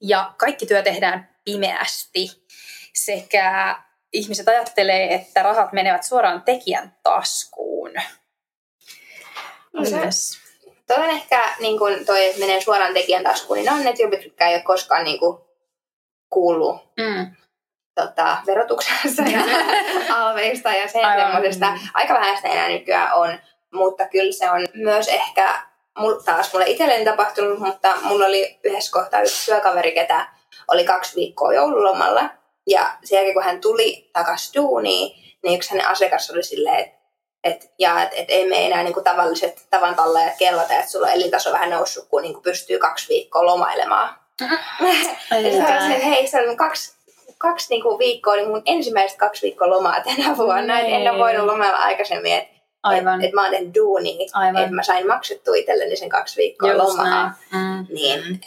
ja 0.00 0.32
kaikki 0.36 0.66
työ 0.66 0.82
tehdään 0.82 1.28
pimeästi 1.44 2.46
sekä 2.94 3.76
ihmiset 4.12 4.48
ajattelee, 4.48 5.14
että 5.14 5.42
rahat 5.42 5.72
menevät 5.72 6.02
suoraan 6.04 6.42
tekijän 6.42 6.96
taskuun. 7.02 7.92
No 9.72 9.84
se- 9.84 9.96
Yes. 9.96 10.39
Toi 10.94 11.04
on 11.04 11.10
ehkä 11.10 11.54
niin 11.60 11.78
kun 11.78 12.04
toi, 12.06 12.34
menee 12.38 12.60
suoraan 12.60 12.94
tekijän 12.94 13.22
taskuun, 13.24 13.58
niin 13.58 13.72
on 13.72 13.84
ne 13.84 13.92
tyypit, 13.92 14.24
jotka 14.24 14.46
ei 14.46 14.54
ole 14.54 14.62
koskaan 14.62 15.04
niin 15.04 15.18
kuin, 15.20 15.38
kuullut 16.30 16.76
Mm. 16.96 17.36
tota, 17.94 18.36
verotuksesta 18.46 19.22
ja 19.22 19.40
alveista 20.16 20.68
ja 20.72 20.88
sen 20.88 21.02
semmoisesta. 21.16 21.78
Aika 21.94 22.14
vähän 22.14 22.36
sitä 22.36 22.48
enää 22.48 22.68
nykyään 22.68 23.14
on, 23.14 23.38
mutta 23.74 24.06
kyllä 24.08 24.32
se 24.32 24.50
on 24.50 24.66
myös 24.74 25.08
ehkä, 25.08 25.62
mul, 25.98 26.14
taas 26.14 26.52
mulle 26.52 26.66
itselleni 26.66 27.04
tapahtunut, 27.04 27.58
mutta 27.58 27.96
mulla 28.02 28.26
oli 28.26 28.58
yhdessä 28.64 28.92
kohtaa 28.92 29.20
yksi 29.22 29.46
työkaveri, 29.46 29.92
ketä 29.92 30.26
oli 30.68 30.84
kaksi 30.84 31.16
viikkoa 31.16 31.54
joululomalla. 31.54 32.30
Ja 32.66 32.92
sen 33.04 33.16
jälkeen, 33.16 33.34
kun 33.34 33.42
hän 33.44 33.60
tuli 33.60 34.10
takaisin 34.12 34.62
duuniin, 34.62 35.36
niin 35.42 35.56
yksi 35.56 35.70
hänen 35.70 35.86
asiakas 35.88 36.30
oli 36.30 36.42
silleen, 36.42 36.76
että 36.80 36.99
et, 37.44 37.72
ja 37.78 38.02
et, 38.02 38.10
et 38.16 38.24
ei 38.30 38.48
me 38.48 38.66
enää 38.66 38.82
niinku 38.82 39.00
tavalliset 39.00 39.66
tavan 39.70 39.94
tallajat 39.94 40.32
kellota, 40.38 40.74
että 40.74 40.90
sulla 40.90 41.06
on 41.06 41.12
elintaso 41.12 41.52
vähän 41.52 41.70
noussut, 41.70 42.06
kun 42.08 42.22
niinku 42.22 42.40
pystyy 42.40 42.78
kaksi 42.78 43.08
viikkoa 43.08 43.46
lomailemaan. 43.46 44.14
Se 45.28 45.88
se, 45.88 46.04
hei, 46.04 46.26
se 46.26 46.48
on 46.48 46.56
kaksi, 46.56 46.92
kaksi 47.38 47.66
niinku 47.70 47.98
viikkoa, 47.98 48.36
niin 48.36 48.48
mun 48.48 48.62
ensimmäiset 48.66 49.18
kaksi 49.18 49.42
viikkoa 49.42 49.70
lomaa 49.70 50.00
tänä 50.00 50.36
vuonna. 50.36 50.80
Et 50.80 50.86
en 50.88 50.92
ole 50.94 51.10
Niin. 51.10 51.18
voinut 51.18 51.46
lomailla 51.46 51.78
aikaisemmin, 51.78 52.32
että 52.34 52.60
Aivan. 52.82 53.20
et, 53.20 53.28
et 53.28 53.32
mä 53.34 53.42
oon 53.42 53.50
tehnyt 53.50 53.74
duunia, 53.74 54.24
että 54.62 54.74
mä 54.74 54.82
sain 54.82 55.06
maksettua 55.06 55.54
itselleni 55.56 55.96
sen 55.96 56.08
kaksi 56.08 56.36
viikkoa 56.36 56.72
Just 56.72 56.82
lomaa. 56.84 57.04
näin. 57.04 57.30
Mm. 57.52 57.86
Niin 57.94 58.40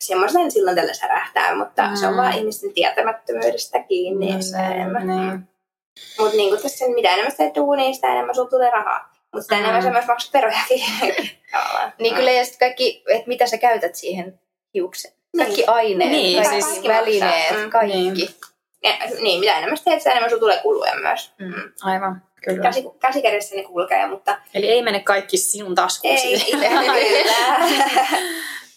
semmoisen 0.00 0.50
silloin 0.50 0.76
tällä 0.76 0.94
särähtää, 0.94 1.54
mutta 1.54 1.82
Mm. 1.88 1.96
se 1.96 2.06
on 2.06 2.16
vaan 2.16 2.32
ihmisten 2.38 2.72
tietämättömyydestä 2.74 3.78
kiinni. 3.82 4.26
Niin, 4.26 4.36
jos 4.36 4.52
enemmän. 4.52 5.06
niin. 5.06 5.48
Mutta 6.18 6.36
niin 6.36 6.48
kuin 6.50 6.62
tässä, 6.62 6.84
mitä 6.94 7.08
enemmän 7.08 7.30
sä 7.30 7.36
teet 7.36 7.54
duunia, 7.54 7.92
sitä 7.92 8.06
enemmän 8.08 8.34
sulla 8.34 8.50
tulee 8.50 8.70
rahaa. 8.70 9.12
Mutta 9.32 9.42
sitä 9.42 9.54
Mm. 9.54 9.60
enemmän 9.60 9.82
sä 9.82 9.90
myös 9.90 10.06
maksat 10.06 10.34
verojakin. 10.34 10.82
Tavallaan. 11.52 11.92
Niin 11.98 12.14
kyllä 12.14 12.30
ja 12.30 12.44
sitten 12.44 12.58
kaikki, 12.68 13.02
että 13.08 13.28
mitä 13.28 13.46
sä 13.46 13.58
käytät 13.58 13.94
siihen 13.94 14.40
hiukseen. 14.74 15.14
Kaikki 15.36 15.64
aineet, 15.66 16.10
Niin, 16.10 16.42
kaikki 16.44 16.62
siis- 16.62 16.84
välineet, 16.88 17.64
Mm. 17.64 17.70
kaikki. 17.70 17.96
Niin. 18.10 18.28
Ja, 18.82 18.90
niin, 19.20 19.40
mitä 19.40 19.52
enemmän 19.52 19.78
teet, 19.84 20.00
sitä 20.00 20.10
enemmän 20.10 20.30
sulla 20.30 20.40
tulee 20.40 20.58
kuluja 20.62 20.92
myös. 21.02 21.32
Mm. 21.38 21.46
Mm. 21.46 21.72
Aivan, 21.82 22.22
kyllä. 22.44 22.62
Käsi, 22.62 22.84
käsikädessä 23.00 23.56
ne 23.56 23.62
kulkee, 23.62 24.06
mutta 24.06 24.38
Eli 24.54 24.68
ei 24.68 24.82
mene 24.82 25.00
kaikki 25.00 25.36
sinun 25.36 25.74
taskuun. 25.74 26.14
ei 26.14 26.40
kyllä. 26.50 26.68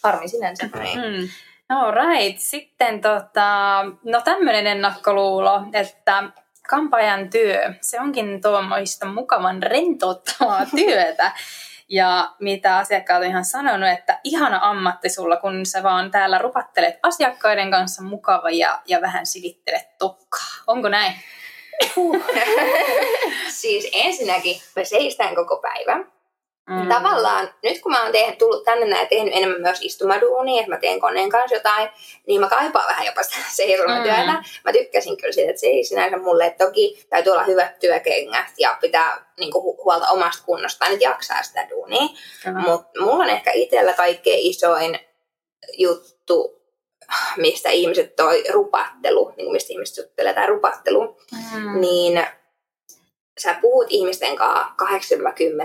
Harmi 0.04 0.28
sinänsä. 0.28 0.68
Niin. 0.82 0.98
Mm. 0.98 1.28
No 1.68 1.90
right. 1.90 2.38
Sitten 2.40 3.00
tota, 3.00 3.78
no 4.04 4.20
tämmöinen 4.24 4.66
ennakkoluulo, 4.66 5.60
että 5.72 6.22
kampaajan 6.72 7.30
työ, 7.30 7.74
se 7.80 8.00
onkin 8.00 8.40
tuommoista 8.42 9.06
mukavan 9.06 9.62
rentouttavaa 9.62 10.66
työtä. 10.76 11.32
Ja 11.88 12.34
mitä 12.40 12.76
asiakkaat 12.76 13.22
on 13.22 13.28
ihan 13.28 13.44
sanonut, 13.44 13.88
että 13.88 14.20
ihana 14.24 14.58
ammatti 14.62 15.08
sulla, 15.08 15.36
kun 15.36 15.66
sä 15.66 15.82
vaan 15.82 16.10
täällä 16.10 16.38
rupattelet 16.38 16.94
asiakkaiden 17.02 17.70
kanssa 17.70 18.02
mukava 18.02 18.50
ja, 18.50 18.82
ja 18.86 19.00
vähän 19.00 19.26
silittelet 19.26 19.98
tukkaa. 19.98 20.48
Onko 20.66 20.88
näin? 20.88 21.12
siis 23.60 23.88
ensinnäkin 23.92 24.60
me 24.76 24.84
seistään 24.84 25.34
koko 25.34 25.56
päivän. 25.56 26.12
Mm. 26.70 26.88
Tavallaan, 26.88 27.54
nyt 27.62 27.82
kun 27.82 27.92
mä 27.92 28.02
oon 28.02 28.12
tehnyt, 28.12 28.38
tullut 28.38 28.64
tänne 28.64 28.86
näin 28.86 29.02
ja 29.02 29.08
tehnyt 29.08 29.34
enemmän 29.36 29.60
myös 29.60 29.78
istumaduunia, 29.82 30.60
että 30.60 30.70
mä 30.72 30.80
teen 30.80 31.00
koneen 31.00 31.28
kanssa 31.30 31.56
jotain, 31.56 31.88
niin 32.26 32.40
mä 32.40 32.48
kaipaan 32.48 32.88
vähän 32.88 33.06
jopa 33.06 33.22
sitä 33.22 33.36
seisomatyötä. 33.56 34.32
Mm. 34.32 34.42
Mä 34.64 34.72
tykkäsin 34.72 35.16
kyllä 35.16 35.32
siitä, 35.32 35.50
että 35.50 35.60
se 35.60 35.66
ei 35.66 35.84
sinänsä 35.84 36.18
mulle, 36.18 36.46
että 36.46 36.64
toki 36.64 37.06
täytyy 37.10 37.32
olla 37.32 37.44
hyvät 37.44 37.78
työkengät 37.78 38.46
ja 38.58 38.78
pitää 38.80 39.26
niin 39.38 39.52
kuin, 39.52 39.76
huolta 39.84 40.08
omasta 40.08 40.42
kunnostaan, 40.46 40.92
että 40.92 41.04
jaksaa 41.04 41.42
sitä 41.42 41.66
duunia. 41.70 42.08
Kyllä. 42.44 42.58
Mutta 42.60 43.00
mulla 43.00 43.24
on 43.24 43.30
ehkä 43.30 43.50
itsellä 43.52 43.92
kaikkein 43.92 44.50
isoin 44.50 44.98
juttu, 45.78 46.62
mistä 47.36 47.70
ihmiset 47.70 48.16
toi 48.16 48.44
rupattelu, 48.50 49.32
niin 49.36 49.52
mistä 49.52 49.72
ihmiset 49.72 49.96
juttelee, 49.96 50.34
tämä 50.34 50.46
rupattelu, 50.46 51.16
Mm. 51.54 51.80
niin 51.80 52.26
sä 53.42 53.54
puhut 53.60 53.86
ihmisten 53.90 54.36
kanssa 54.36 54.66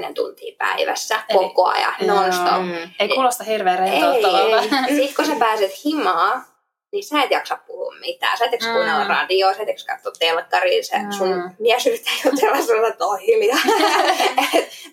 8-10 0.10 0.14
tuntia 0.14 0.56
päivässä 0.58 1.16
Eli- 1.30 1.38
koko 1.40 1.66
ajan, 1.66 1.94
Joo. 2.02 2.16
non-stop. 2.16 2.62
Mm. 2.62 2.90
Ei 3.00 3.08
kuulosta 3.08 3.44
hirveän 3.44 3.80
rentouttavalta. 3.80 4.62
Sitten 4.88 5.16
kun 5.16 5.26
sä 5.26 5.36
pääset 5.40 5.72
himaa, 5.86 6.44
niin 6.92 7.04
sä 7.04 7.24
et 7.24 7.32
jaksa 7.32 7.58
puhua 7.68 7.94
mitään. 8.00 8.38
Sä 8.38 8.46
et 8.46 8.52
jaksa 8.52 8.68
Mm. 8.68 8.74
kuunnella 8.74 9.08
radioa, 9.08 9.54
sä 9.54 9.62
et 9.62 9.68
jaksa 9.68 9.86
katsoa 9.86 10.12
telkkaria, 10.20 10.84
sä, 10.84 10.98
Mm. 10.98 11.12
sun 11.12 11.52
mies 11.60 11.88
yrittää 11.88 12.14
jutella 12.26 12.62
sulle, 12.62 12.88
että 12.88 13.06
on 13.06 13.20
hiljaa. 13.20 13.58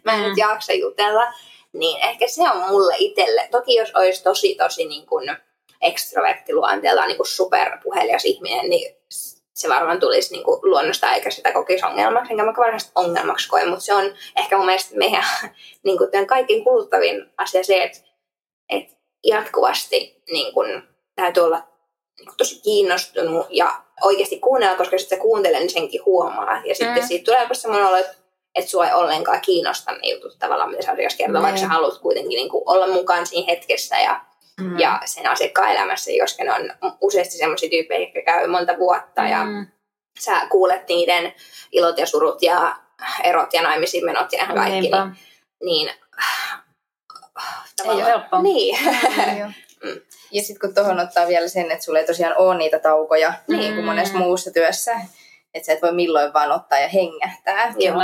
Mä 0.05 0.13
en 0.13 0.21
Mm. 0.21 0.27
nyt 0.29 0.37
jaksa 0.39 0.73
jutella. 0.73 1.33
Niin 1.73 2.01
ehkä 2.05 2.29
se 2.29 2.43
on 2.43 2.57
mulle 2.69 2.95
itselle. 2.99 3.49
Toki 3.51 3.75
jos 3.75 3.93
olisi 3.95 4.23
tosi 4.23 4.55
tosi 4.55 4.85
niin 4.85 5.07
kuin 5.07 5.37
ekstroverttiluonteelta 5.81 7.07
niin 7.07 7.17
kuin 7.17 7.27
superpuhelias 7.27 8.25
ihminen, 8.25 8.71
niin 8.71 8.97
se 9.55 9.69
varmaan 9.69 10.01
tulisi 10.01 10.33
niin 10.35 10.45
kuin 10.45 10.61
luonnosta 10.63 11.13
eikä 11.13 11.31
sitä 11.31 11.53
kokisi 11.53 11.87
ongelmaksi, 11.87 12.33
enkä 12.33 12.45
mä 12.45 12.55
varsinaisesti 12.57 12.93
ongelmaksi 12.95 13.49
koe, 13.49 13.65
mutta 13.65 13.85
se 13.85 13.95
on 13.95 14.15
ehkä 14.37 14.57
mun 14.57 14.67
mielestä 14.67 14.97
meidän 14.97 15.25
niin 15.85 15.99
kuin 15.99 16.11
tämän 16.11 16.27
kaikkein 16.27 16.65
kuluttavin 16.65 17.31
asia 17.39 17.65
se, 17.65 17.83
että, 17.83 17.99
että 18.69 18.95
jatkuvasti 19.25 20.23
niin 20.31 20.55
kuin, 20.55 20.83
täytyy 21.15 21.43
olla 21.43 21.63
niin 22.19 22.27
kuin, 22.27 22.37
tosi 22.37 22.61
kiinnostunut 22.63 23.47
ja 23.51 23.73
oikeasti 24.03 24.39
kuunnella, 24.39 24.77
koska 24.77 24.99
sitten 24.99 25.19
se 25.19 25.23
kuuntelee, 25.23 25.61
niin 25.61 25.71
senkin 25.71 26.05
huomaa. 26.05 26.63
Ja 26.65 26.75
sitten 26.75 27.03
Mm. 27.03 27.07
siitä 27.09 27.25
tulee 27.25 27.43
jopa 27.43 27.55
semmoinen 27.55 27.89
olo, 27.89 27.97
että, 27.97 28.15
että 28.55 28.71
sua 28.71 28.87
ei 28.87 28.95
ollenkaan 28.95 29.41
kiinnosta 29.41 29.93
ne 29.93 30.09
jutut 30.09 30.39
tavallaan, 30.39 30.71
mitä 30.71 30.83
sä 30.83 30.93
asiakas 30.93 31.15
kertoo, 31.17 31.43
vaikka 31.43 31.61
sä 31.61 31.69
haluat 31.69 31.99
kuitenkin 31.99 32.37
niin 32.37 32.49
kuin, 32.49 32.63
olla 32.67 32.87
mukaan 32.87 33.27
siinä 33.27 33.53
hetkessä 33.53 33.99
ja 33.99 34.21
Mm. 34.61 34.79
ja 34.79 35.01
sen 35.05 35.27
asiakkaan 35.27 35.71
elämässä, 35.71 36.11
koska 36.21 36.45
ne 36.45 36.53
on 36.53 36.73
useasti 37.01 37.37
semmoisia 37.39 37.71
tyyppejä, 37.71 38.01
jotka 38.01 38.21
käy 38.33 38.47
monta 38.47 38.79
vuotta 38.79 39.23
ja 39.23 39.45
Mm. 39.45 39.67
sä 40.21 40.41
kuulet 40.51 40.89
niiden 40.89 41.33
ilot 41.73 41.99
ja 41.99 42.07
surut 42.07 42.43
ja 42.43 42.77
erot 43.25 43.53
ja 43.53 43.63
naimisiin 43.63 44.05
menot 44.05 44.33
ja 44.33 44.43
ihan 44.43 44.57
kaikki, 44.57 44.81
Niinpä. 44.81 45.07
niin, 45.07 45.87
niin 45.87 45.91
Ei 47.85 47.91
ole 47.91 48.05
helppoa. 48.05 48.43
Niin. 48.43 48.79
Joo. 49.39 49.51
Ja 50.31 50.43
sitten 50.43 50.61
kun 50.61 50.75
tuohon 50.75 51.01
ottaa 51.01 51.29
vielä 51.29 51.49
sen, 51.49 51.71
että 51.71 51.85
sulla 51.85 51.99
ei 51.99 52.07
tosiaan 52.07 52.37
ole 52.39 52.57
niitä 52.59 52.79
taukoja, 52.79 53.33
Mm. 53.49 53.57
niin 53.57 53.75
kuin 53.75 53.85
monessa 53.85 54.19
muussa 54.19 54.51
työssä, 54.51 54.93
että 55.55 55.67
sä 55.67 55.73
et 55.73 55.83
voi 55.83 55.93
milloin 55.93 56.33
vaan 56.33 56.53
ottaa 56.53 56.79
ja 56.79 56.89
hengähtää. 56.89 57.75
Joo. 57.79 57.97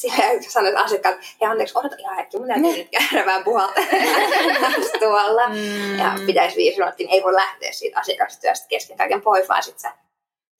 Sillä 0.00 0.24
sanoit 0.48 0.76
asiakkaat, 0.76 1.16
ja 1.40 1.50
anteeksi, 1.50 1.78
odota 1.78 1.96
ihan 1.98 2.16
hetki, 2.16 2.38
mun 2.38 2.48
täytyy 2.48 2.72
nyt 2.76 2.88
käydä 2.90 3.26
vähän 3.26 3.44
tuolla. 5.00 5.48
Mm. 5.48 5.98
Ja 5.98 6.12
pitäisi 6.26 6.56
viisi 6.56 6.78
minuuttia, 6.78 7.06
niin 7.06 7.14
ei 7.14 7.22
voi 7.22 7.34
lähteä 7.34 7.72
siitä 7.72 8.00
asiakastyöstä 8.00 8.68
kesken 8.68 8.96
kaiken 8.96 9.22
pois, 9.22 9.48
vaan 9.48 9.62
sit 9.62 9.78
sä, 9.78 9.92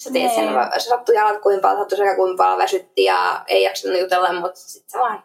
sä 0.02 0.10
teet 0.12 0.34
sen, 0.34 0.44
Niin. 0.46 0.54
se 0.80 0.88
sattuu 0.88 1.14
jalat 1.14 1.42
kuin 1.42 1.60
paljon, 1.60 1.78
sattuu 1.80 1.98
sekä 1.98 2.16
kuin 2.16 2.36
paljon, 2.36 2.58
väsytti 2.58 3.04
ja 3.04 3.44
ei 3.46 3.62
jaksanut 3.62 4.00
jutella, 4.00 4.32
mutta 4.32 4.60
sit 4.60 4.88
sä 4.90 4.98
vaan 4.98 5.22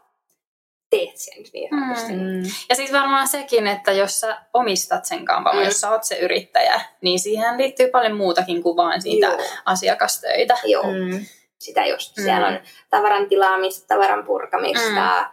teet 0.89 1.17
sen 1.17 1.43
niin 1.53 1.69
sanotusti. 1.69 2.11
Mm. 2.13 2.43
Ja 2.69 2.75
siis 2.75 2.93
varmaan 2.93 3.27
sekin, 3.27 3.67
että 3.67 3.91
jos 3.91 4.19
sä 4.19 4.37
omistat 4.53 5.05
sen 5.05 5.25
kampan, 5.25 5.55
Mm. 5.55 5.63
jos 5.63 5.81
sä 5.81 5.91
oot 5.91 6.03
se 6.03 6.17
yrittäjä, 6.19 6.81
niin 7.01 7.19
siihen 7.19 7.57
liittyy 7.57 7.87
paljon 7.89 8.17
muutakin 8.17 8.63
kuin 8.63 8.77
vaan 8.77 9.01
siitä 9.01 9.27
Joo. 9.27 9.41
asiakastöitä. 9.65 10.57
Joo, 10.63 10.83
Mm. 10.83 11.25
Sitä 11.65 11.85
just. 11.85 12.17
Mm. 12.17 12.23
Siellä 12.23 12.47
on 12.47 12.59
tavaran 12.89 13.29
tilaamista, 13.29 13.87
tavaran 13.87 14.23
purkamista, 14.25 15.29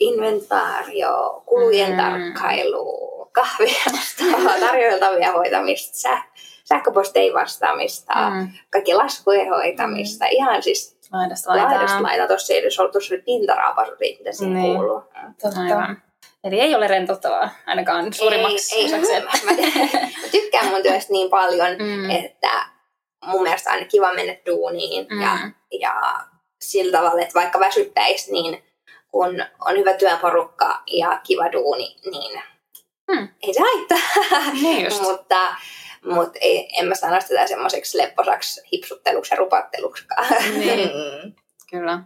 inventaario, 0.00 1.42
kulujen 1.46 1.90
Mm. 1.90 1.96
tarkkailu, 1.96 3.12
kahviosta, 3.32 4.24
tarjoiltavia 4.66 5.32
hoitamista, 5.32 5.98
sä, 5.98 6.18
sähköpostein 6.64 7.34
vastaamista, 7.34 8.30
Mm. 8.30 8.48
kaikki 8.70 8.94
laskujen 8.94 9.48
hoitamista, 9.48 10.26
ihan 10.26 10.62
siis 10.62 10.98
Laidasta 11.12 11.50
laidasta 11.50 11.78
laitaan. 11.80 12.02
laita. 12.02 12.26
Tuossa 12.26 12.52
ei 12.52 12.58
edes 12.58 12.78
ollut, 12.80 12.92
tuossa 12.92 13.14
oli 13.14 13.22
pintaraapasut, 13.22 13.94
mitä 14.00 14.32
siihen 14.32 14.54
Niin. 14.54 14.76
kuuluu. 14.76 15.02
Totta. 15.42 15.60
Aivan. 15.60 16.02
Eli 16.44 16.60
ei 16.60 16.74
ole 16.74 16.88
rentouttavaa, 16.88 17.50
ainakaan 17.66 18.12
suurimmaksi 18.12 18.74
ei, 18.76 18.84
osaksi. 18.86 19.12
ei. 19.12 19.20
Mä, 19.20 19.30
mä 20.22 20.28
tykkään 20.30 20.66
mun 20.68 20.82
työstä 20.82 21.12
niin 21.12 21.30
paljon, 21.30 21.68
Mm. 21.78 22.10
että 22.10 22.50
mun 23.22 23.42
mielestä 23.42 23.70
on 23.70 23.74
aina 23.74 23.86
kiva 23.88 24.12
mennä 24.14 24.36
duuniin 24.46 25.06
Mm. 25.10 25.20
ja, 25.22 25.38
ja 25.80 26.02
sillä 26.60 26.98
tavalla, 26.98 27.22
että 27.22 27.34
vaikka 27.34 27.60
väsyttäisi, 27.60 28.32
niin 28.32 28.64
kun 29.08 29.44
on 29.60 29.76
hyvä 29.76 29.92
työporukka 29.94 30.82
ja 30.86 31.20
kiva 31.26 31.52
duuni, 31.52 31.96
niin 32.10 32.42
Mm. 33.10 33.28
ei 33.42 33.54
se 33.54 33.60
haittaa. 33.60 34.52
Niin 34.52 34.84
just. 34.84 35.02
mutta 35.10 35.54
mutta 36.04 36.38
ei, 36.42 36.68
en 36.78 36.86
mä 36.86 36.94
sano 36.94 37.20
sitä 37.20 37.46
semmoiseksi 37.46 37.98
lepposaksi 37.98 38.60
hipsutteluksi 38.72 39.34
ja 39.34 39.38
rupatteluksikaan. 39.38 40.26
Niin. 40.58 40.90
Kyllä. 41.70 41.98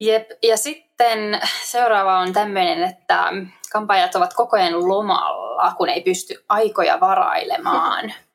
Jep. 0.00 0.30
Ja 0.42 0.56
sitten 0.56 1.40
seuraava 1.62 2.18
on 2.18 2.32
tämmöinen, 2.32 2.82
että 2.82 3.24
kampaajat 3.72 4.14
ovat 4.14 4.34
koko 4.34 4.56
ajan 4.56 4.88
lomalla, 4.88 5.72
kun 5.76 5.88
ei 5.88 6.00
pysty 6.00 6.44
aikoja 6.48 7.00
varailemaan. 7.00 8.14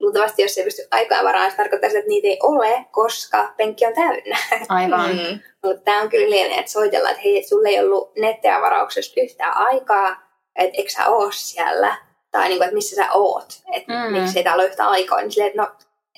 Luultavasti 0.00 0.42
jos 0.42 0.58
ei 0.58 0.64
pysty 0.64 0.82
aikaa 0.90 1.24
varaan, 1.24 1.50
se 1.50 1.56
tarkoittaa 1.56 1.90
sitä, 1.90 1.98
että 1.98 2.08
niitä 2.08 2.28
ei 2.28 2.38
ole, 2.42 2.84
koska 2.90 3.52
penkki 3.56 3.86
on 3.86 3.94
täynnä. 3.94 4.38
Aivan. 4.68 5.10
Mm. 5.10 5.38
Mutta 5.64 5.82
tämä 5.84 6.00
on 6.00 6.08
kyllä 6.08 6.30
liian, 6.30 6.58
että 6.58 6.72
soitellaan, 6.72 7.10
että 7.10 7.22
hei, 7.24 7.38
et 7.38 7.48
sulle 7.48 7.68
ei 7.68 7.80
ollut 7.80 8.12
nettiä 8.16 8.60
varauksessa 8.60 9.20
yhtään 9.20 9.56
aikaa, 9.56 10.16
että 10.56 10.76
eikö 10.78 10.90
sä 10.90 11.06
oo 11.08 11.28
siellä, 11.32 11.96
tai 12.30 12.48
niinku, 12.48 12.64
että 12.64 12.74
missä 12.74 12.96
sä 12.96 13.12
oot, 13.12 13.46
että 13.72 13.92
Mm. 13.92 14.12
miksi 14.12 14.38
ei 14.38 14.44
täällä 14.44 14.60
ole 14.62 14.70
yhtään 14.70 14.88
aikaa, 14.88 15.20
niin 15.20 15.32
silleen, 15.32 15.50
että 15.50 15.62
no, 15.62 15.68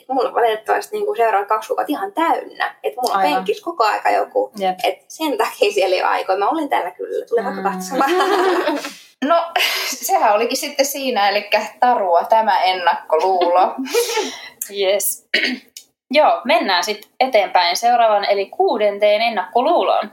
et 0.01 0.09
mulla 0.09 0.29
on 0.29 0.35
valitettavasti 0.35 0.97
niinku 0.97 1.15
seuraavat 1.15 1.49
kaksi 1.49 1.69
kuukautta 1.69 1.93
ihan 1.93 2.12
täynnä, 2.12 2.75
että 2.83 3.01
mulla 3.01 3.15
on 3.15 3.23
penkissä 3.23 3.65
koko 3.65 3.85
aika 3.85 4.11
joku, 4.11 4.53
että 4.85 5.05
sen 5.09 5.39
takia 5.39 5.73
siellä 5.73 5.97
ei 5.97 6.03
ole 6.03 6.11
aikaa, 6.11 6.37
mä 6.37 6.49
olin 6.51 6.69
täällä 6.69 6.91
kyllä, 6.91 7.27
tule 7.27 7.45
vaikka 7.45 7.62
Mm. 7.62 7.73
katsomaan. 7.73 8.11
No, 9.23 9.52
sehän 10.07 10.35
olikin 10.35 10.57
sitten 10.57 10.87
siinä, 10.87 11.29
eli 11.29 11.50
tarua 11.81 12.25
tämä 12.25 12.62
ennakkoluulo. 12.62 13.75
Yes. 14.81 15.29
Joo, 16.11 16.41
mennään 16.45 16.85
sitten 16.85 17.11
eteenpäin 17.21 17.76
seuraavan, 17.76 18.25
eli 18.25 18.47
kuudenteen 18.47 19.23
ennakkoluuloon. 19.23 20.11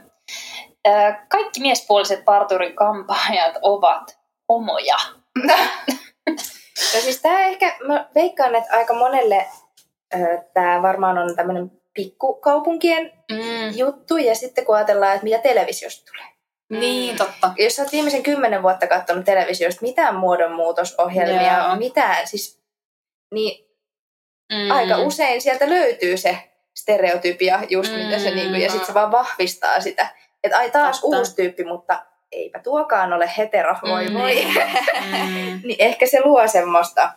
Kaikki 1.28 1.60
miespuoliset 1.60 2.24
parturin 2.24 2.76
kampaajat 2.76 3.54
ovat 3.62 4.18
homoja. 4.48 4.96
No 6.94 7.00
siis 7.00 7.20
tämä 7.22 7.40
ehkä, 7.40 7.76
mä 7.86 8.08
veikkaan, 8.14 8.54
että 8.54 8.76
aika 8.76 8.94
monelle 8.94 9.46
tämä 10.54 10.82
varmaan 10.82 11.18
on 11.18 11.36
tämmöinen 11.36 11.70
pikkukaupunkien 11.94 13.12
Mm. 13.32 13.76
juttu, 13.76 14.16
ja 14.16 14.34
sitten 14.34 14.66
kun 14.66 14.76
ajatellaan, 14.76 15.12
että 15.12 15.24
mitä 15.24 15.38
televisiosta 15.38 16.12
tulee. 16.12 16.28
Niin, 16.70 17.16
totta. 17.16 17.50
Jos 17.58 17.76
sä 17.76 17.82
oot 17.82 17.92
viimeisen 17.92 18.22
kymmenen 18.22 18.62
vuotta 18.62 18.86
katsonut 18.86 19.24
televisiosta 19.24 19.82
mitään 19.82 20.14
muodonmuutosohjelmia, 20.14 21.58
Joo. 21.66 21.76
mitään, 21.76 22.28
siis, 22.28 22.62
niin 23.34 23.66
Mm. 24.52 24.70
aika 24.70 24.96
usein 24.98 25.40
sieltä 25.42 25.68
löytyy 25.70 26.16
se 26.16 26.38
stereotypia, 26.76 27.60
just 27.68 27.92
mitä 27.92 28.18
se 28.18 28.30
Mm. 28.30 28.36
niinku, 28.36 28.54
ja 28.58 28.68
sitten 28.70 28.86
se 28.86 28.94
vaan 28.94 29.12
vahvistaa 29.12 29.80
sitä. 29.80 30.08
Että 30.44 30.58
ai 30.58 30.70
taas 30.70 31.00
Totta. 31.00 31.16
uusi 31.18 31.36
tyyppi, 31.36 31.64
mutta 31.64 32.02
eipä 32.32 32.58
tuokaan 32.58 33.12
ole 33.12 33.30
hetero, 33.36 33.76
voi 33.82 34.08
Mm. 34.08 34.14
voi. 34.18 34.44
Mm. 35.04 35.60
niin 35.64 35.76
ehkä 35.78 36.06
se 36.06 36.20
luo 36.24 36.46
semmoista. 36.48 37.12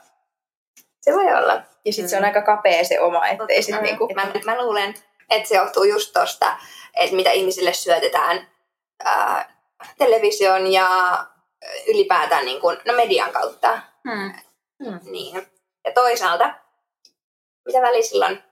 se 1.02 1.14
voi 1.14 1.34
olla. 1.34 1.62
Ja 1.86 1.94
sitten 1.94 2.10
se 2.10 2.18
on 2.18 2.26
aika 2.26 2.42
kapea 2.42 2.84
se 2.84 3.00
oma, 3.00 3.28
ettei 3.28 3.64
sit 3.64 3.76
Mm. 3.76 3.82
niinku... 3.84 4.10
Mä, 4.16 4.28
mä 4.46 4.64
luulen, 4.64 4.94
että 5.30 5.50
se 5.50 5.56
johtuu 5.56 5.84
just 5.84 6.14
tosta, 6.14 6.58
että 7.00 7.16
mitä 7.16 7.32
ihmisille 7.32 7.74
syötetään 7.74 8.48
television 9.98 10.72
ja 10.72 10.88
ylipäätään 11.88 12.46
niin 12.46 12.62
kuin, 12.62 12.78
no 12.86 12.94
median 12.94 13.32
kautta. 13.32 13.80
Mm. 14.04 14.34
Niin. 15.04 15.48
Ja 15.86 15.92
toisaalta, 15.94 16.54
mitä 17.66 17.82
väliä 17.82 18.02
silloin, 18.02 18.44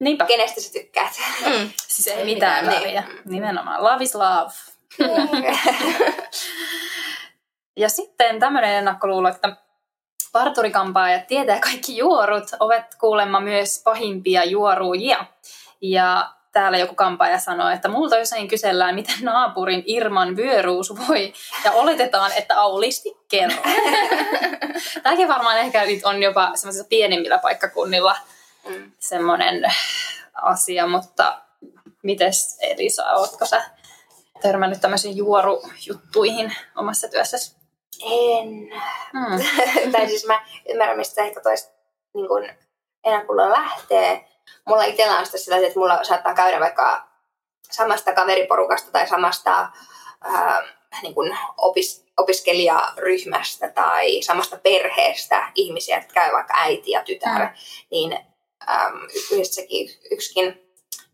Niinpä. 0.00 0.24
kenestä 0.26 0.60
sä 0.60 0.72
tykkäät? 0.72 1.12
Mm. 1.46 1.70
Siis 1.76 2.08
ei 2.08 2.14
Ei 2.14 2.24
mitään 2.24 2.64
mitään 2.64 2.82
väliä. 2.82 3.02
Nimenomaan. 3.24 3.84
Love 3.84 4.04
is 4.04 4.14
love. 4.14 4.52
Ja 7.76 7.88
sitten 7.88 8.40
tämmöinen 8.40 8.70
ennakkoluulo, 8.70 9.28
että 9.28 9.56
parturikampaajat 10.32 11.26
tietää 11.26 11.60
kaikki 11.60 11.96
juorut, 11.96 12.44
ovat 12.60 12.94
kuulemma 13.00 13.40
myös 13.40 13.82
pahimpia 13.84 14.44
juoruujia. 14.44 15.24
Ja 15.80 16.34
täällä 16.54 16.78
joku 16.78 16.94
kampaaja 16.94 17.38
sanoo, 17.38 17.68
että 17.68 17.88
multa 17.88 18.16
usein 18.20 18.48
kysellään, 18.48 18.94
miten 18.94 19.14
naapurin 19.22 19.82
Irman 19.86 20.36
vyöruusu 20.36 20.98
voi, 21.08 21.32
ja 21.64 21.72
oletetaan, 21.72 22.32
että 22.36 22.60
aulisti 22.60 23.16
kerro. 23.28 23.62
Tämäkin 25.02 25.28
varmaan 25.28 25.58
ehkä 25.58 25.84
nyt 25.84 26.04
on 26.04 26.22
jopa 26.22 26.50
semmoisilla 26.54 26.86
pienimmillä 26.88 27.38
paikkakunnilla 27.38 28.16
Mm. 28.68 28.92
semmoinen 28.98 29.72
asia, 30.34 30.86
mutta 30.86 31.40
mites 32.02 32.58
Elisa, 32.60 33.12
ootko 33.12 33.46
sä 33.46 33.64
törmännyt 34.42 34.80
tämmöisiin 34.80 35.16
juorujuttuihin 35.16 36.56
omassa 36.76 37.08
työssäsi? 37.08 37.56
En. 38.02 38.48
Hmm. 39.12 39.44
tai 39.92 40.08
siis 40.08 40.26
mä 40.26 40.46
ymmärrän, 40.68 40.96
mistä 40.96 41.22
ehkä 41.22 41.40
toista 41.40 41.72
niin 42.14 42.28
kun 42.28 42.48
ennakulla 43.04 43.50
lähtee. 43.50 44.28
Mulla 44.66 44.84
itsellä 44.84 45.18
on 45.18 45.26
sitä 45.26 45.38
sillä, 45.38 45.56
että 45.56 45.78
mulla 45.78 46.04
saattaa 46.04 46.34
käydä 46.34 46.60
vaikka 46.60 47.08
samasta 47.70 48.12
kaveriporukasta 48.12 48.90
tai 48.92 49.08
samasta 49.08 49.68
ää, 50.24 50.62
niin 51.02 51.14
kun 51.14 51.36
opis, 51.58 52.04
opiskelijaryhmästä 52.16 53.68
tai 53.68 54.22
samasta 54.22 54.56
perheestä 54.62 55.52
ihmisiä, 55.54 55.96
jotka 55.96 56.12
käy 56.14 56.32
vaikka 56.32 56.54
äiti 56.56 56.90
ja 56.90 57.02
tytär, 57.02 57.40
Mm. 57.42 57.48
niin 57.90 58.12
äm, 58.70 59.00
yhdessäkin 59.32 59.88
yksikin 60.10 60.60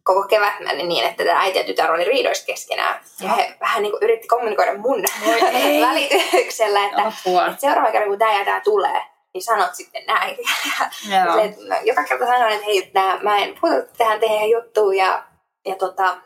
koko 0.03 0.23
kevät 0.29 0.61
meni 0.61 0.83
niin, 0.83 1.05
että 1.05 1.25
tämä 1.25 1.41
äiti 1.41 1.59
ja 1.59 1.65
tytär 1.65 1.93
oli 1.93 2.05
riidoissa 2.05 2.47
keskenään. 2.47 3.01
Ja 3.21 3.29
he 3.29 3.57
vähän 3.61 3.83
niin 3.83 3.91
kuin 3.93 4.03
yritti 4.03 4.29
kommunikoida 4.29 4.79
mun 4.79 5.03
välityksellä, 5.89 6.85
että 6.87 7.03
Apua. 7.07 7.47
et 7.47 7.61
seuraava 7.61 7.91
kerran 7.93 8.09
kun 8.09 8.19
tämä 8.19 8.39
ja 8.39 8.45
tämä 8.45 8.61
tulee, 8.61 9.01
niin 9.35 9.43
sanot 9.43 9.75
sitten 9.75 10.07
näin. 10.07 10.37
Joo. 11.15 11.35
Se, 11.35 11.55
mä 11.69 11.79
joka 11.83 12.05
kerta 12.05 12.27
sanoin, 12.27 12.53
että 12.53 12.65
hei, 12.67 12.91
nää, 12.95 13.19
mä 13.23 13.37
en 13.39 13.55
puhuta 13.61 13.83
tähän 13.99 14.21
teidän 14.21 14.51
juttuun 14.51 14.97
ja, 14.97 15.23
ja 15.67 15.75
tota, 15.77 16.17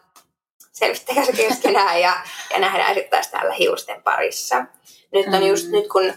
selvittäkää 0.73 1.25
se 1.25 1.33
keskenään 1.33 2.01
ja, 2.01 2.13
ja 2.51 2.59
nähdään 2.59 2.95
sitten 2.95 3.11
taas 3.11 3.29
täällä 3.29 3.55
hiusten 3.55 4.03
parissa. 4.03 4.65
Nyt 5.13 5.27
on 5.27 5.41
Mm. 5.41 5.47
just 5.47 5.71
nyt, 5.71 5.89
kun 5.89 6.13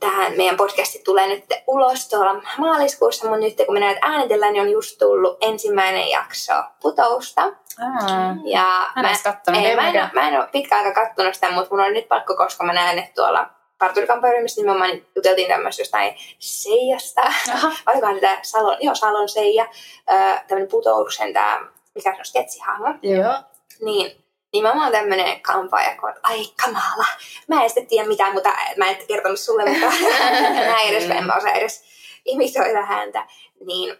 tähän 0.00 0.32
meidän 0.36 0.56
podcasti 0.56 0.98
tulee 1.04 1.26
nyt 1.26 1.44
ulos 1.66 2.08
tuolla 2.08 2.42
maaliskuussa, 2.58 3.26
mutta 3.28 3.40
nyt 3.40 3.56
kun 3.66 3.74
me 3.74 3.80
näet 3.80 3.98
äänitellään, 4.02 4.52
niin 4.52 4.62
on 4.62 4.70
just 4.70 4.98
tullut 4.98 5.38
ensimmäinen 5.40 6.08
jakso 6.08 6.52
putousta. 6.82 7.42
Aa. 7.42 8.36
Ja 8.44 8.90
Mä 9.02 9.12
kattonut, 9.24 9.60
ei, 9.64 9.76
mä, 9.76 9.88
en, 9.88 10.02
oo- 10.02 10.08
mä 10.12 10.28
en 10.28 10.36
ole 10.40 10.48
pitkä 10.52 10.76
aika 10.76 10.92
kattonut 10.92 11.34
sitä, 11.34 11.50
mutta 11.50 11.70
mun 11.70 11.84
on 11.84 11.92
nyt 11.92 12.08
pakko, 12.08 12.36
koska 12.36 12.64
mä 12.64 12.72
näen, 12.72 12.98
että 12.98 13.12
tuolla 13.14 13.50
parturikampoiryhmissä 13.78 14.60
nimenomaan 14.60 14.90
niin 14.90 15.06
juteltiin 15.16 15.48
tämmöistä 15.48 15.82
jostain 15.82 16.14
Seijasta. 16.38 17.22
Olikohan 17.92 18.14
sitä 18.14 18.38
Salon, 18.42 18.76
joo, 18.80 18.94
Salon 18.94 19.28
Seija, 19.28 19.66
tämmöinen 20.48 20.70
putouksen 20.70 21.32
tämä, 21.32 21.60
mikä 21.94 22.12
se 22.12 22.18
on, 22.18 22.24
sketsihahmo. 22.24 22.94
Joo. 23.02 23.34
Niin 23.80 24.24
nimenomaan 24.52 24.92
tämmöinen 24.92 25.40
kampaaja, 25.40 25.96
kun 26.00 26.08
on, 26.08 26.14
ai 26.22 26.44
kamala, 26.64 27.06
mä 27.48 27.62
en 27.62 27.70
sitten 27.70 27.86
tiedä 27.86 28.08
mitään, 28.08 28.32
mutta 28.32 28.50
mä 28.76 28.90
en 28.90 28.96
kertonut 29.08 29.40
sulle, 29.40 29.64
mutta 29.70 29.86
näin 30.72 30.88
edes, 30.88 31.10
en 31.10 31.26
mä 31.26 31.34
osaa 31.34 31.50
edes 31.50 31.84
imitoida 32.24 32.82
häntä. 32.82 33.26
Niin 33.66 33.96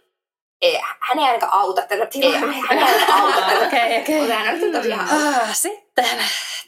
ei, 0.62 0.80
hän 1.00 1.18
ei 1.18 1.24
ainakaan 1.24 1.52
auta 1.52 1.82
tätä 1.82 2.06
tilannetta. 2.06 2.66
Hän 2.68 2.78
ei 2.78 2.84
ainakaan 2.84 3.22
auta 3.22 3.40
tätä 3.40 3.66
Okei, 3.66 4.00
okei. 4.00 4.18
mutta 4.18 4.34
hän 4.34 4.64
on 4.64 4.72
tosi 4.72 4.90
hauska. 4.90 5.16
Ah, 5.16 5.54
Sitten 5.94 6.18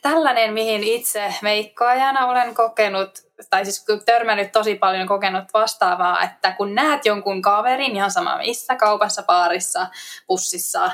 tällainen, 0.03 0.53
mihin 0.53 0.85
itse 0.85 1.35
meikkaajana 1.43 2.27
olen 2.27 2.55
kokenut, 2.55 3.11
tai 3.51 3.65
siis 3.65 3.85
törmännyt 4.05 4.53
tosi 4.53 4.75
paljon 4.75 5.09
kokenut 5.09 5.45
vastaavaa, 5.55 6.23
että 6.23 6.53
kun 6.53 6.75
näet 6.75 7.07
jonkun 7.07 7.43
kaverin 7.43 7.97
ihan 7.97 8.11
sama 8.11 8.39
missä, 8.39 8.77
kaupassa, 8.77 9.23
baarissa, 9.23 9.87
bussissa, 10.27 10.91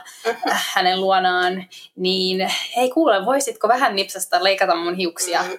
äh, 0.50 0.66
hänen 0.74 1.00
luonaan, 1.00 1.66
niin 1.96 2.52
hei 2.76 2.90
kuule, 2.90 3.26
voisitko 3.26 3.68
vähän 3.68 3.96
nipsasta 3.96 4.44
leikata 4.44 4.74
mun 4.74 4.94
hiuksia? 4.94 5.42
Mm, 5.42 5.58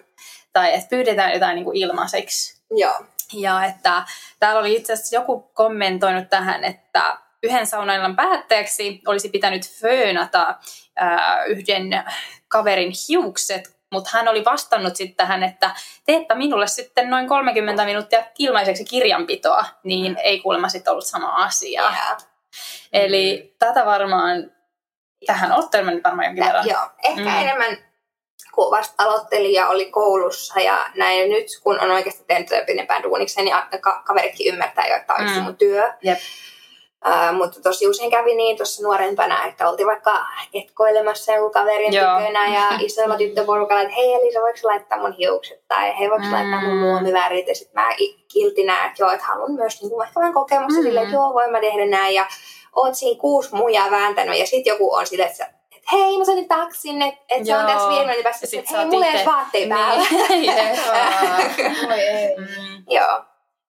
Tai 0.53 0.73
että 0.73 0.89
pyydetään 0.89 1.33
jotain 1.33 1.55
niin 1.55 1.65
kuin 1.65 1.77
ilmaiseksi. 1.77 2.61
Joo. 2.71 3.05
Ja 3.33 3.65
että 3.65 4.03
täällä 4.39 4.59
oli 4.59 4.75
itse 4.75 4.93
asiassa 4.93 5.15
joku 5.15 5.39
kommentoinut 5.39 6.29
tähän, 6.29 6.63
että 6.63 7.17
yhden 7.43 7.67
saunaillan 7.67 8.15
päätteeksi 8.15 9.01
olisi 9.07 9.29
pitänyt 9.29 9.69
föönata 9.69 10.55
ää, 10.95 11.43
yhden 11.45 12.03
kaverin 12.47 12.91
hiukset, 13.09 13.77
mutta 13.91 14.09
hän 14.13 14.27
oli 14.27 14.45
vastannut 14.45 14.95
sitten 14.95 15.15
tähän, 15.15 15.43
että 15.43 15.71
teepä 16.05 16.35
minulle 16.35 16.67
sitten 16.67 17.09
noin 17.09 17.27
30 17.27 17.85
minuuttia 17.85 18.23
ilmaiseksi 18.39 18.85
kirjanpitoa, 18.85 19.65
niin 19.83 20.17
ei 20.23 20.39
kuulemma 20.39 20.69
sitten 20.69 20.91
ollut 20.91 21.05
sama 21.05 21.27
asia. 21.27 21.81
Yeah. 21.81 22.17
Eli 22.93 23.55
tätä 23.59 23.85
varmaan, 23.85 24.51
tähän 25.25 25.51
olet 25.51 25.71
törmännyt 25.71 26.03
varmaan 26.03 26.25
jonkin 26.25 26.45
verran. 26.45 26.67
Joo, 26.69 26.89
ehkä 27.03 27.21
Mm. 27.21 27.27
mm. 27.27 27.41
enemmän 27.41 27.77
kun 28.53 28.71
vasta 28.71 29.03
aloittelin 29.03 29.53
ja 29.53 29.67
oli 29.67 29.85
koulussa 29.85 30.59
ja 30.59 30.85
näin. 30.95 31.29
Nyt 31.29 31.47
kun 31.63 31.79
on 31.79 31.91
oikeasti 31.91 32.23
tehnyt 32.27 32.47
tätä 32.47 32.65
pidempään 32.65 33.03
duunikseen, 33.03 33.45
niin 33.45 33.55
ka- 33.81 34.01
kaveritkin 34.05 34.53
ymmärtää 34.53 34.87
jo, 34.87 34.95
että 34.95 35.13
on 35.13 35.23
Mm. 35.25 35.31
mm. 35.35 35.41
mun 35.43 35.57
työ. 35.57 35.93
Jep. 36.03 36.19
Uh, 37.07 37.37
mutta 37.37 37.61
tosi 37.61 37.87
usein 37.87 38.11
kävi 38.11 38.35
niin 38.35 38.57
tuossa 38.57 38.83
nuorempana, 38.83 39.45
että 39.45 39.69
oltiin 39.69 39.87
vaikka 39.87 40.25
etkoilemassa 40.53 41.33
joku 41.33 41.49
kaverin 41.49 41.93
Joo. 41.93 42.17
tykönä 42.19 42.47
ja 42.55 42.63
isolla 42.85 43.17
tyttöporukalla, 43.17 43.81
että 43.81 43.93
hei 43.95 44.13
Elisa, 44.13 44.39
voiko 44.41 44.59
laittaa 44.63 44.97
mun 44.99 45.13
hiukset? 45.13 45.67
Tai 45.67 45.99
hei, 45.99 46.09
voiko 46.09 46.25
Mm. 46.25 46.31
laittaa 46.33 46.61
mun 46.61 46.81
luomivärit? 46.81 47.47
Ja 47.47 47.55
sitten 47.55 47.81
mä 47.83 47.89
kiltinä, 48.33 48.85
että 48.85 49.03
joo, 49.03 49.11
että 49.11 49.25
haluan 49.25 49.51
myös 49.51 49.81
niin 49.81 49.89
kuin, 49.89 50.07
ehkä 50.07 50.19
vähän 50.19 50.33
kokemusta 50.33 50.79
Mm. 50.79 50.83
silleen, 50.85 51.03
että 51.05 51.15
joo, 51.15 51.33
voin 51.33 51.51
mä 51.51 51.59
tehdä 51.59 51.85
näin. 51.85 52.15
Ja 52.15 52.25
oot 52.75 52.95
siinä 52.95 53.19
kuusi 53.19 53.55
muijaa 53.55 53.91
vääntänyt 53.91 54.37
ja 54.39 54.45
sitten 54.47 54.71
joku 54.71 54.93
on 54.93 55.07
silleen, 55.07 55.29
että 55.31 55.47
hei, 55.91 56.17
mä 56.17 56.25
soitin 56.25 56.47
taksin, 56.47 57.01
että 57.01 57.21
et 57.29 57.45
se 57.45 57.57
on 57.57 57.65
tässä 57.65 57.89
viiden 57.89 58.05
minuutin 58.05 58.17
Ja 58.19 58.23
päästä, 58.23 58.47
että 58.59 58.77
hei, 58.77 58.85
mulla 58.85 59.05
ei 59.05 59.11
edes 59.15 59.25
vaatteita 59.25 59.75
päällä. 59.75 60.03
Niin. 60.29 60.53
Joo. 62.99 63.21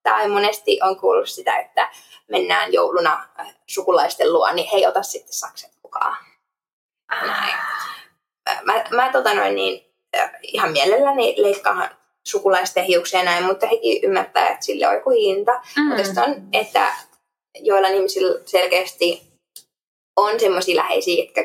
Tai 0.02 0.28
monesti 0.28 0.78
on 0.82 0.96
kuullut 1.00 1.28
sitä, 1.28 1.56
että 1.56 1.88
mennään 2.30 2.72
jouluna 2.72 3.28
äh, 3.40 3.54
sukulaisten 3.66 4.32
luo, 4.32 4.52
niin 4.52 4.68
hei, 4.72 4.86
ota 4.86 5.02
sitten 5.02 5.32
sakset 5.34 5.70
mukaan. 5.82 6.16
Näin. 7.10 7.54
Äh, 8.50 8.62
Mä, 8.64 8.84
mä 8.90 9.12
tota 9.12 9.34
noin 9.34 9.54
niin, 9.54 9.92
äh, 10.16 10.30
ihan 10.42 10.72
mielelläni 10.72 11.34
leikkaan 11.36 11.90
sukulaisten 12.26 12.84
hiuksia 12.84 13.18
ja 13.18 13.24
näin, 13.24 13.44
mutta 13.44 13.66
hekin 13.66 14.04
ymmärtää, 14.04 14.48
että 14.48 14.64
sille 14.64 14.88
on 14.88 14.94
joku 14.94 15.10
hinta. 15.10 15.52
Mm. 15.76 15.82
Mutta 15.82 16.02
just 16.02 16.18
on, 16.18 16.48
että 16.52 16.94
joillain 17.54 17.94
ihmisillä 17.94 18.40
selkeästi 18.46 19.22
on 20.16 20.40
semmoisia 20.40 20.76
läheisiä, 20.76 21.24
jotka 21.24 21.40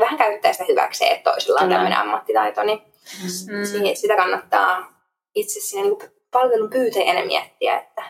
vähän 0.00 0.18
käyttää 0.18 0.52
sitä 0.52 0.64
hyväkseen, 0.68 1.12
että 1.12 1.30
toisilla 1.30 1.60
on 1.60 1.68
tämmöinen 1.68 1.98
ammattitaito, 1.98 2.62
niin 2.62 2.82
Mm. 3.22 3.64
siihen, 3.66 3.96
sitä 3.96 4.16
kannattaa 4.16 4.92
itse 5.34 5.60
siinä 5.60 5.88
niin 5.88 6.12
palvelun 6.30 6.70
pyytäjänä 6.70 7.24
miettiä, 7.24 7.78
että 7.78 8.02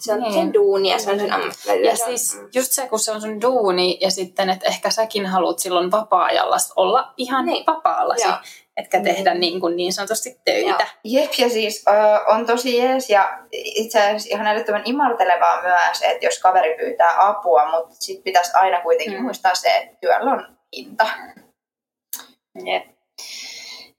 se 0.00 0.12
on 0.12 0.20
Niin. 0.20 0.32
sen 0.32 0.54
duuni 0.54 0.90
ja 0.90 0.98
se 0.98 1.10
on 1.12 1.18
sen 1.20 1.32
ammattilainen. 1.32 1.84
Ja 1.84 1.96
siis 1.96 2.40
just 2.54 2.72
se, 2.72 2.88
kun 2.88 2.98
se 2.98 3.12
on 3.12 3.20
sun 3.20 3.40
duuni 3.40 3.98
ja 4.00 4.10
sitten, 4.10 4.50
että 4.50 4.66
ehkä 4.66 4.90
säkin 4.90 5.26
haluat 5.26 5.58
silloin 5.58 5.90
vapaa-ajalla 5.90 6.56
olla 6.76 7.14
ihan 7.16 7.44
Niin. 7.46 7.52
niin. 7.54 7.66
vapaallasi, 7.66 8.28
Joo. 8.28 8.36
etkä 8.76 9.00
tehdä 9.00 9.34
niin, 9.34 9.60
kuin 9.60 9.76
niin 9.76 9.92
sanotusti 9.92 10.40
töitä. 10.44 10.86
Jep, 11.04 11.30
ja 11.38 11.48
siis 11.50 11.84
ö, 11.88 11.92
on 12.32 12.46
tosi 12.46 12.76
jees 12.78 13.10
ja 13.10 13.38
itse 13.52 14.00
asiassa 14.02 14.28
ihan 14.32 14.46
älyttömän 14.46 14.82
imartelevaa 14.84 15.62
myös, 15.62 16.02
että 16.02 16.26
jos 16.26 16.38
kaveri 16.38 16.76
pyytää 16.76 17.28
apua, 17.28 17.70
mutta 17.70 17.94
sitten 17.98 18.24
pitäisi 18.24 18.50
aina 18.54 18.80
kuitenkin 18.80 19.16
Mm. 19.18 19.22
muistaa 19.24 19.54
se, 19.54 19.76
että 19.76 19.96
työllä 20.00 20.32
on 20.32 20.56
hinta. 20.76 21.06
Jep. 22.64 22.84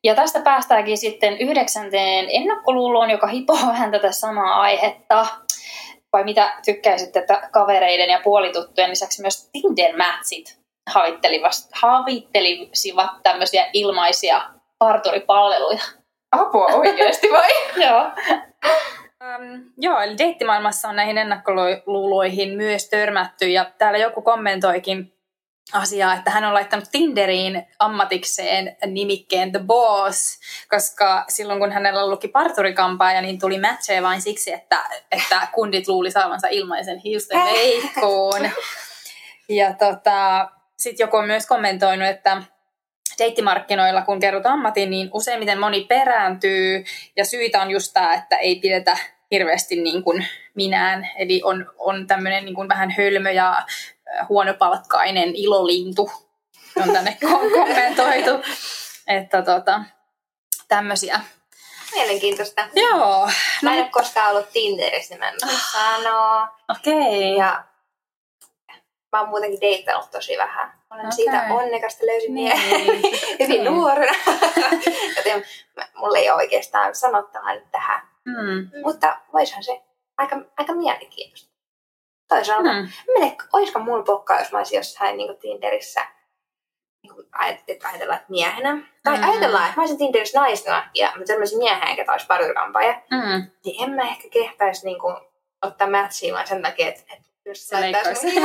Ja 0.03 0.15
tästä 0.15 0.39
päästäänkin 0.39 0.97
sitten 0.97 1.37
yhdeksänteen 1.37 2.25
ennakkoluuloon, 2.29 3.09
joka 3.09 3.27
hipoo 3.27 3.55
vähän 3.67 3.91
tätä 3.91 4.11
samaa 4.11 4.61
aihetta. 4.61 5.25
Vai 6.13 6.23
mitä 6.23 6.53
tykkäisit, 6.65 7.15
että 7.15 7.49
kavereiden 7.51 8.09
ja 8.09 8.21
puolituttujen 8.23 8.89
lisäksi 8.89 9.21
myös 9.21 9.49
Tinder-mätsit 9.51 10.61
havittelisivat 11.73 13.11
tämmöisiä 13.23 13.69
ilmaisia 13.73 14.41
parturipalveluita? 14.79 15.83
Apua 16.31 16.65
oikeasti 16.65 17.27
vai? 17.31 17.49
Joo. 17.85 18.11
Um, 19.21 19.71
joo, 19.77 19.99
eli 19.99 20.17
deittimaailmassa 20.17 20.89
on 20.89 20.95
näihin 20.95 21.17
ennakkoluuloihin 21.17 22.57
myös 22.57 22.89
törmätty, 22.89 23.49
ja 23.49 23.65
täällä 23.77 23.97
joku 23.97 24.21
kommentoikin 24.21 25.13
asiaa, 25.73 26.13
että 26.13 26.31
hän 26.31 26.43
on 26.43 26.53
laittanut 26.53 26.91
Tinderiin 26.91 27.67
ammatikseen 27.79 28.77
nimikkeen 28.85 29.51
The 29.51 29.59
Boss, 29.59 30.39
koska 30.69 31.25
silloin 31.29 31.59
kun 31.59 31.71
hänellä 31.71 32.09
luki 32.09 32.27
parturikampaaja, 32.27 33.21
niin 33.21 33.39
tuli 33.39 33.59
matcheja 33.59 34.01
vain 34.01 34.21
siksi, 34.21 34.53
että, 34.53 34.83
että 35.11 35.47
kundit 35.53 35.87
luuli 35.87 36.11
saavansa 36.11 36.47
ilmaisen 36.47 36.97
hiusten 36.97 37.45
leikkuun. 37.45 38.49
Ja 39.49 39.73
tota, 39.73 40.49
sitten 40.77 41.03
joku 41.03 41.17
on 41.17 41.27
myös 41.27 41.45
kommentoinut, 41.45 42.07
että 42.07 42.43
deittimarkkinoilla, 43.19 44.01
kun 44.01 44.19
kerrot 44.19 44.45
ammatin, 44.45 44.89
niin 44.89 45.09
useimmiten 45.13 45.59
moni 45.59 45.85
perääntyy 45.85 46.83
ja 47.15 47.25
syitä 47.25 47.61
on 47.61 47.71
just 47.71 47.93
tämä, 47.93 48.13
että 48.13 48.37
ei 48.37 48.55
pidetä 48.55 48.97
hirveästi 49.31 49.75
niin 49.75 50.03
kuin 50.03 50.25
minään. 50.55 51.09
Eli 51.17 51.41
on, 51.43 51.71
on 51.77 52.07
tämmöinen 52.07 52.45
niin 52.45 52.55
kuin 52.55 52.69
vähän 52.69 52.89
hölmö 52.97 53.31
ja 53.31 53.57
äh, 53.57 53.65
huonopalkkainen 54.29 55.35
ilolintu. 55.35 56.11
on 56.81 56.93
tänne 56.93 57.17
kom- 57.29 57.51
kommentoitu. 57.51 58.31
Että 59.07 59.41
tota, 59.41 59.81
tämmöisiä. 60.67 61.19
Mielenkiintoista. 61.93 62.67
Joo, 62.75 63.29
Mä 63.61 63.73
en 63.73 63.79
ole 63.83 63.89
koskaan 63.89 64.31
ollut 64.31 64.49
Tinderissä, 64.53 65.13
niin 65.13 65.19
mä 65.19 65.29
en 65.29 65.35
voi 65.45 65.55
sanoa. 65.71 66.47
okei. 66.69 67.35
Ja 67.35 67.63
mä 69.11 69.19
oon 69.19 69.29
muutenkin 69.29 69.61
deittannut 69.61 70.11
tosi 70.11 70.37
vähän. 70.37 70.73
Olen 70.91 71.05
Okei. 71.05 71.15
siitä 71.15 71.45
onnekas, 71.49 71.93
että 71.93 72.05
löysin 72.07 72.33
miehen 72.33 72.87
Niin. 72.87 73.01
hyvin 73.39 73.49
Niin. 73.49 73.63
nuorena. 73.65 74.13
Joten 75.17 75.45
mulla 75.95 76.17
ei 76.17 76.29
ole 76.29 76.37
oikeastaan 76.41 76.95
sanottavaa 76.95 77.53
nyt 77.53 77.71
tähän. 77.71 78.01
Mm. 78.25 78.81
Mutta 78.83 79.17
voisihan 79.33 79.63
se 79.63 79.81
aika, 80.17 80.37
aika 80.57 80.73
mielenkiintoista. 80.73 81.50
Toisaalta, 82.35 82.73
Mm. 82.73 82.87
mene, 83.13 83.37
olisiko 83.53 83.79
mulla 83.79 84.03
pokkaa, 84.03 84.39
jos 84.39 84.51
mä 84.51 84.57
olisin 84.57 84.77
jossain 84.77 85.17
niin 85.17 85.37
Tinderissä 85.37 86.05
niin 87.03 87.13
että 87.67 87.87
ajatellaan, 87.89 88.19
että 88.19 88.31
miehenä. 88.31 88.77
Tai 89.03 89.17
Mm. 89.17 89.23
ajatellaan, 89.23 89.63
että 89.63 89.75
mä 89.77 89.81
olisin 89.81 89.97
Tinderissä 89.97 90.39
naisena 90.39 90.89
ja 90.95 91.11
mä 91.15 91.23
törmäsin 91.25 91.57
miehen, 91.57 91.87
eikä 91.87 92.05
taas 92.05 92.25
parturikampaaja. 92.27 92.93
Mm. 93.11 93.51
Niin 93.65 93.83
en 93.83 93.89
mä 93.95 94.01
ehkä 94.01 94.29
kehtaisi 94.29 94.85
niin 94.85 94.99
kuin, 94.99 95.15
ottaa 95.61 95.89
matchia 95.89 96.33
vaan 96.33 96.47
sen 96.47 96.61
takia, 96.61 96.87
että, 96.87 97.01
että 97.13 97.29
jos 97.45 97.67
Se 97.67 97.81
leikkaisi. 97.81 98.21
Siis, 98.21 98.43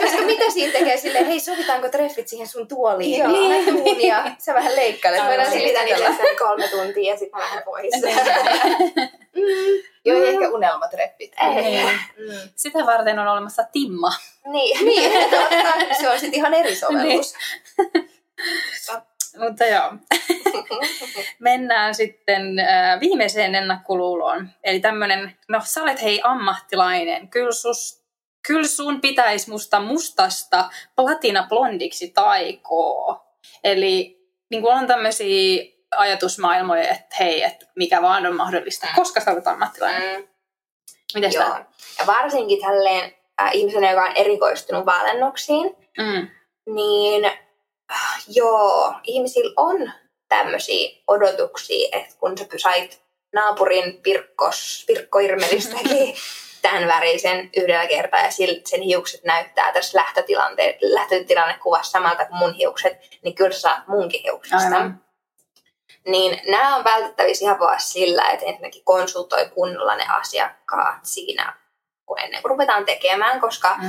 koska 0.02 0.22
mitä 0.26 0.50
siinä 0.50 0.72
tekee 0.72 0.96
silleen, 0.96 1.26
hei 1.26 1.40
sovitaanko 1.40 1.88
treffit 1.88 2.28
siihen 2.28 2.46
sun 2.46 2.68
tuoliin? 2.68 3.18
Joo. 3.18 3.32
Niin. 3.32 4.08
Ja 4.08 4.24
sä 4.38 4.54
vähän 4.60 4.76
leikkailet. 4.76 5.24
Voidaan 5.24 5.52
Silitä 5.52 5.84
niille 5.84 6.06
sen 6.16 6.36
kolme 6.38 6.68
tuntia 6.68 7.12
ja 7.12 7.18
sitten 7.18 7.40
mä 7.40 7.44
lähden 7.44 7.62
pois. 7.62 7.92
Joo, 10.04 10.22
ei 10.22 10.28
ehkä 10.28 10.48
unelmatreffit. 10.48 11.32
Ei. 11.40 11.62
Niin. 11.62 11.88
Mm. 12.16 12.48
Sitä 12.56 12.86
varten 12.86 13.18
on 13.18 13.28
olemassa 13.28 13.64
Timma. 13.72 14.12
niin. 14.52 14.86
Niin, 14.86 15.30
totta. 15.30 15.94
se 16.00 16.08
on 16.08 16.20
sitten 16.20 16.34
ihan 16.38 16.54
eri 16.54 16.76
sovellus. 16.76 17.34
Mutta 19.38 19.64
joo. 19.64 19.92
Mennään 21.38 21.94
sitten 21.94 22.58
äh, 22.58 23.00
viimeiseen 23.00 23.54
ennakkoluuloon. 23.54 24.50
Eli 24.64 24.80
tämmöinen, 24.80 25.36
no 25.48 25.60
sä 25.64 25.82
olet 25.82 26.02
hei 26.02 26.20
ammattilainen. 26.24 27.28
Kyllä, 27.28 27.52
sus, 27.52 28.01
kyllä 28.46 28.68
sun 28.68 29.00
pitäisi 29.00 29.50
musta 29.50 29.80
mustasta 29.80 30.70
platina 30.96 31.46
blondiksi 31.48 32.10
taikoo. 32.10 33.20
Eli 33.64 34.22
niin 34.50 34.62
kuin 34.62 34.74
on 34.74 34.86
tämmöisiä 34.86 35.64
ajatusmaailmoja, 35.96 36.88
että 36.88 37.16
hei, 37.18 37.42
että 37.42 37.66
mikä 37.76 38.02
vaan 38.02 38.26
on 38.26 38.36
mahdollista, 38.36 38.86
koska 38.96 39.20
sä 39.20 39.30
olet 39.30 39.46
ammattilainen. 39.46 40.20
Mm. 40.20 40.28
Miten 41.14 41.32
Joo. 41.32 41.58
Ja 41.98 42.06
varsinkin 42.06 42.60
tälleen 42.60 43.14
äh, 43.42 43.50
ihmisenä, 43.52 43.90
joka 43.90 44.02
on 44.04 44.16
erikoistunut 44.16 44.86
valennuksiin, 44.86 45.76
Mm. 45.98 46.28
niin 46.74 47.24
äh, 47.92 48.24
joo, 48.28 48.94
ihmisillä 49.04 49.52
on 49.56 49.92
tämmöisiä 50.28 50.90
odotuksia, 51.08 51.88
että 51.92 52.14
kun 52.20 52.38
sä 52.38 52.46
sait 52.56 53.02
naapurin 53.32 54.00
pirkkos, 54.02 54.84
pirkkoirmelistäkin 54.86 56.14
tämän 56.62 56.88
värisen 56.88 57.50
yhdellä 57.56 57.86
kertaa 57.86 58.20
ja 58.20 58.30
sen 58.66 58.82
hiukset 58.82 59.24
näyttää 59.24 59.72
tässä 59.72 59.98
lähtötilante- 59.98 60.78
lähtötilannekuvassa 60.80 61.90
samalta 61.90 62.24
kuin 62.26 62.38
mun 62.38 62.54
hiukset, 62.54 62.92
niin 63.24 63.34
kyllä 63.34 63.52
sä 63.52 63.60
saat 63.60 63.88
munkin 63.88 64.22
hiuksista. 64.22 64.56
Aivan. 64.66 65.00
Niin 66.06 66.40
nämä 66.50 66.76
on 66.76 66.84
vältettävissä 66.84 67.44
ihan 67.44 67.58
vaan 67.58 67.80
sillä, 67.80 68.24
että 68.30 68.46
ensinnäkin 68.46 68.84
konsultoi 68.84 69.48
kunnolla 69.54 69.96
ne 69.96 70.04
asiakkaat 70.08 70.98
siinä, 71.02 71.54
kun 72.06 72.20
ennen 72.20 72.42
kuin 72.42 72.50
ruvetaan 72.50 72.84
tekemään, 72.84 73.40
koska 73.40 73.76
Mm. 73.82 73.88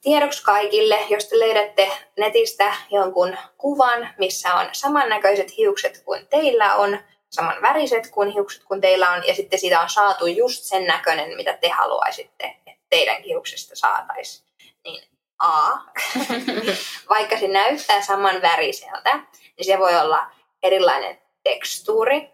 tiedoksi 0.00 0.42
kaikille, 0.42 0.98
jos 1.08 1.28
te 1.28 1.38
löydätte 1.38 1.92
netistä 2.18 2.74
jonkun 2.90 3.36
kuvan, 3.58 4.08
missä 4.18 4.54
on 4.54 4.66
samannäköiset 4.72 5.56
hiukset 5.56 6.02
kuin 6.04 6.26
teillä 6.26 6.74
on, 6.74 6.98
saman 7.32 7.62
väriset 7.62 8.10
kuin 8.10 8.28
hiukset 8.28 8.64
kuin 8.64 8.80
teillä 8.80 9.10
on, 9.10 9.26
ja 9.26 9.34
sitten 9.34 9.58
siitä 9.58 9.80
on 9.80 9.90
saatu 9.90 10.26
just 10.26 10.64
sen 10.64 10.84
näköinen, 10.84 11.36
mitä 11.36 11.56
te 11.56 11.68
haluaisitte, 11.68 12.56
että 12.66 12.84
teidän 12.90 13.22
hiuksesta 13.22 13.76
saataisiin. 13.76 14.46
Niin 14.84 15.04
A, 15.38 15.70
vaikka 17.14 17.38
se 17.38 17.48
näyttää 17.48 18.02
saman 18.02 18.42
väriseltä, 18.42 19.14
niin 19.56 19.66
se 19.66 19.78
voi 19.78 19.96
olla 19.96 20.30
erilainen 20.62 21.18
tekstuuri, 21.42 22.30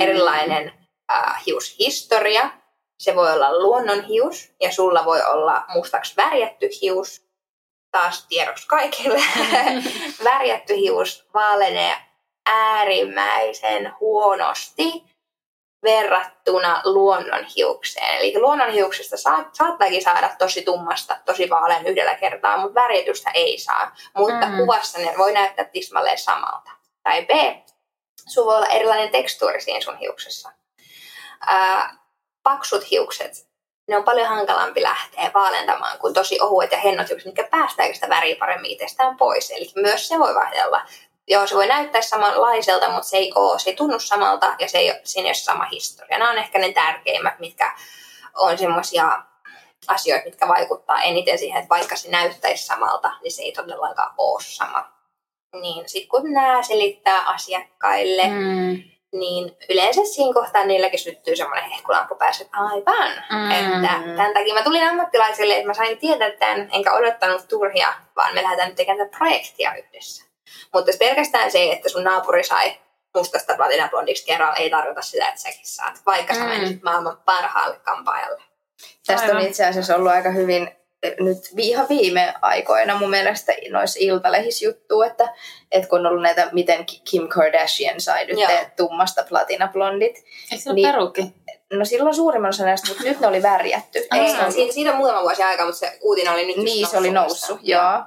erilainen 0.00 0.72
äh, 1.12 1.46
hiushistoria. 1.46 2.50
Se 2.98 3.16
voi 3.16 3.32
olla 3.32 3.58
luonnonhius 3.58 4.52
ja 4.60 4.72
sulla 4.72 5.04
voi 5.04 5.22
olla 5.22 5.64
mustaksi 5.68 6.16
värjätty 6.16 6.68
hius. 6.82 7.26
Taas 7.90 8.26
tiedoksi 8.26 8.66
kaikille. 8.66 9.22
värjätty 10.24 10.76
hius 10.76 11.28
vaalenee 11.34 12.11
äärimmäisen 12.46 13.92
huonosti 14.00 15.04
verrattuna 15.82 16.80
luonnonhiukseen. 16.84 18.18
Eli 18.18 18.38
luonnonhiuksesta 18.38 19.16
saat, 19.16 19.54
saattaakin 19.54 20.02
saada 20.02 20.30
tosi 20.38 20.62
tummasta, 20.62 21.16
tosi 21.24 21.50
vaalean 21.50 21.86
yhdellä 21.86 22.14
kertaa, 22.14 22.56
mutta 22.56 22.80
värjätystä 22.80 23.30
ei 23.34 23.58
saa. 23.58 23.94
Mutta 24.16 24.46
Mm. 24.46 24.52
mm. 24.52 24.58
kuvassa 24.58 24.98
ne 24.98 25.14
voi 25.18 25.32
näyttää 25.32 25.64
tismalleen 25.64 26.18
samalta. 26.18 26.70
Tai 27.02 27.26
B, 27.26 27.30
sulla 28.28 28.46
voi 28.46 28.56
olla 28.56 28.66
erilainen 28.66 29.10
tekstuuri 29.10 29.60
siinä 29.60 29.80
sun 29.80 29.98
hiuksessa. 29.98 30.52
Ää, 31.46 31.96
paksut 32.42 32.90
hiukset, 32.90 33.32
ne 33.88 33.96
on 33.96 34.04
paljon 34.04 34.28
hankalampi 34.28 34.82
lähteä 34.82 35.30
vaalentamaan 35.34 35.98
kuin 35.98 36.14
tosi 36.14 36.40
ohuet 36.40 36.72
ja 36.72 36.78
hennot 36.78 37.08
hiukset, 37.08 37.26
mitkä 37.26 37.48
päästääkö 37.50 37.94
sitä 37.94 38.08
väriä 38.08 38.36
paremmin 38.38 38.70
itsestään 38.70 39.16
pois. 39.16 39.50
Eli 39.50 39.70
myös 39.76 40.08
se 40.08 40.18
voi 40.18 40.34
vaihdella. 40.34 40.82
Joo, 41.28 41.46
se 41.46 41.54
voi 41.54 41.66
näyttää 41.66 42.02
samanlaiselta, 42.02 42.88
mutta 42.88 43.08
se 43.08 43.16
ei 43.16 43.32
ole, 43.34 43.58
se 43.58 43.70
ei 43.70 43.76
tunnu 43.76 43.98
samalta 43.98 44.54
ja 44.58 44.68
se 44.68 44.78
ei, 44.78 44.90
ole- 44.90 45.00
siinä 45.04 45.26
ei 45.26 45.28
ole 45.28 45.34
sama 45.34 45.64
historia. 45.64 46.18
Nämä 46.18 46.30
on 46.30 46.38
ehkä 46.38 46.58
ne 46.58 46.72
tärkeimmät, 46.72 47.38
mitkä 47.38 47.74
on 48.34 48.58
semmoisia 48.58 49.22
asioita, 49.88 50.24
mitkä 50.24 50.48
vaikuttaa 50.48 51.02
eniten 51.02 51.38
siihen, 51.38 51.58
että 51.62 51.68
vaikka 51.68 51.96
se 51.96 52.10
näyttäisi 52.10 52.66
samalta, 52.66 53.12
niin 53.22 53.32
se 53.32 53.42
ei 53.42 53.52
todellakaan 53.52 54.14
ole 54.18 54.42
sama. 54.42 54.92
Niin 55.60 55.88
sitten 55.88 56.08
kun 56.08 56.32
nämä 56.32 56.62
selittää 56.62 57.20
asiakkaille, 57.20 58.22
Mm. 58.28 58.82
niin 59.12 59.56
yleensä 59.70 60.00
siinä 60.04 60.32
kohtaa 60.34 60.64
niilläkin 60.64 60.98
syttyy 60.98 61.36
semmoinen 61.36 61.70
hehkulampu 61.70 62.14
päässä, 62.14 62.44
että 62.44 62.56
aivan. 62.58 63.12
Mm. 63.30 63.50
Että 63.50 63.88
tämän 64.16 64.34
takia 64.34 64.54
mä 64.54 64.62
tulin 64.62 64.88
ammattilaiselle, 64.88 65.54
että 65.54 65.66
mä 65.66 65.74
sain 65.74 65.98
tietää 65.98 66.30
tämän, 66.30 66.68
enkä 66.72 66.92
odottanut 66.92 67.48
turhia, 67.48 67.94
vaan 68.16 68.34
me 68.34 68.42
lähdetään 68.42 68.68
nyt 68.68 68.76
tekemään 68.76 69.08
projektia 69.18 69.74
yhdessä. 69.74 70.31
Mutta 70.74 70.90
jos 70.90 70.98
pelkästään 70.98 71.50
se, 71.50 71.72
että 71.72 71.88
sun 71.88 72.04
naapuri 72.04 72.44
sai 72.44 72.76
mustasta 73.14 73.54
platina 73.56 73.88
blondiksi 73.88 74.26
kerralla, 74.26 74.54
ei 74.56 74.70
tarkoita 74.70 75.02
sitä, 75.02 75.28
että 75.28 75.40
säkin 75.40 75.66
saat, 75.66 75.94
vaikka 76.06 76.34
sä 76.34 76.40
Mm. 76.40 76.46
menisit 76.48 76.82
maailman 76.82 77.18
parhaalle 77.24 77.76
kampaajalle. 77.82 78.42
Tästä 79.06 79.32
on 79.32 79.40
itse 79.40 79.66
asiassa 79.66 79.96
ollut 79.96 80.12
aika 80.12 80.30
hyvin 80.30 80.70
eh, 81.02 81.14
nyt 81.20 81.38
ihan 81.58 81.86
viime 81.88 82.34
aikoina 82.42 82.98
mun 82.98 83.10
mielestä 83.10 83.52
noissa 83.70 83.98
iltalehisjuttu, 84.02 85.02
että, 85.02 85.28
että 85.72 85.88
kun 85.88 85.98
on 86.00 86.06
ollut 86.06 86.22
näitä, 86.22 86.48
miten 86.52 86.86
Ki- 86.86 87.00
Kim 87.10 87.28
Kardashian 87.28 88.00
sai 88.00 88.26
nyt 88.26 88.38
tummasta 88.76 89.22
platinablondit. 89.28 90.16
Eikö 90.52 90.62
se 90.62 90.68
ole 90.70 90.74
Niin. 90.74 90.88
perukki? 90.88 91.34
No 91.72 91.84
silloin 91.84 92.14
suurimman 92.14 92.48
osa 92.48 92.64
näistä, 92.64 92.88
mutta 92.88 93.04
nyt 93.04 93.20
ne 93.20 93.26
oli 93.26 93.42
värjätty. 93.42 94.06
Ne 94.12 94.20
ollut? 94.20 94.52
siitä, 94.54 94.72
siitä 94.74 94.90
on 94.90 94.96
muutama 94.96 95.22
vuosi 95.22 95.42
aikaa, 95.42 95.66
mutta 95.66 95.78
se 95.78 95.98
uutinen 96.02 96.32
oli 96.32 96.46
nyt 96.46 96.56
Niin, 96.56 96.86
se 96.86 96.98
oli 96.98 97.10
noussut, 97.10 97.58
joo. 97.62 98.02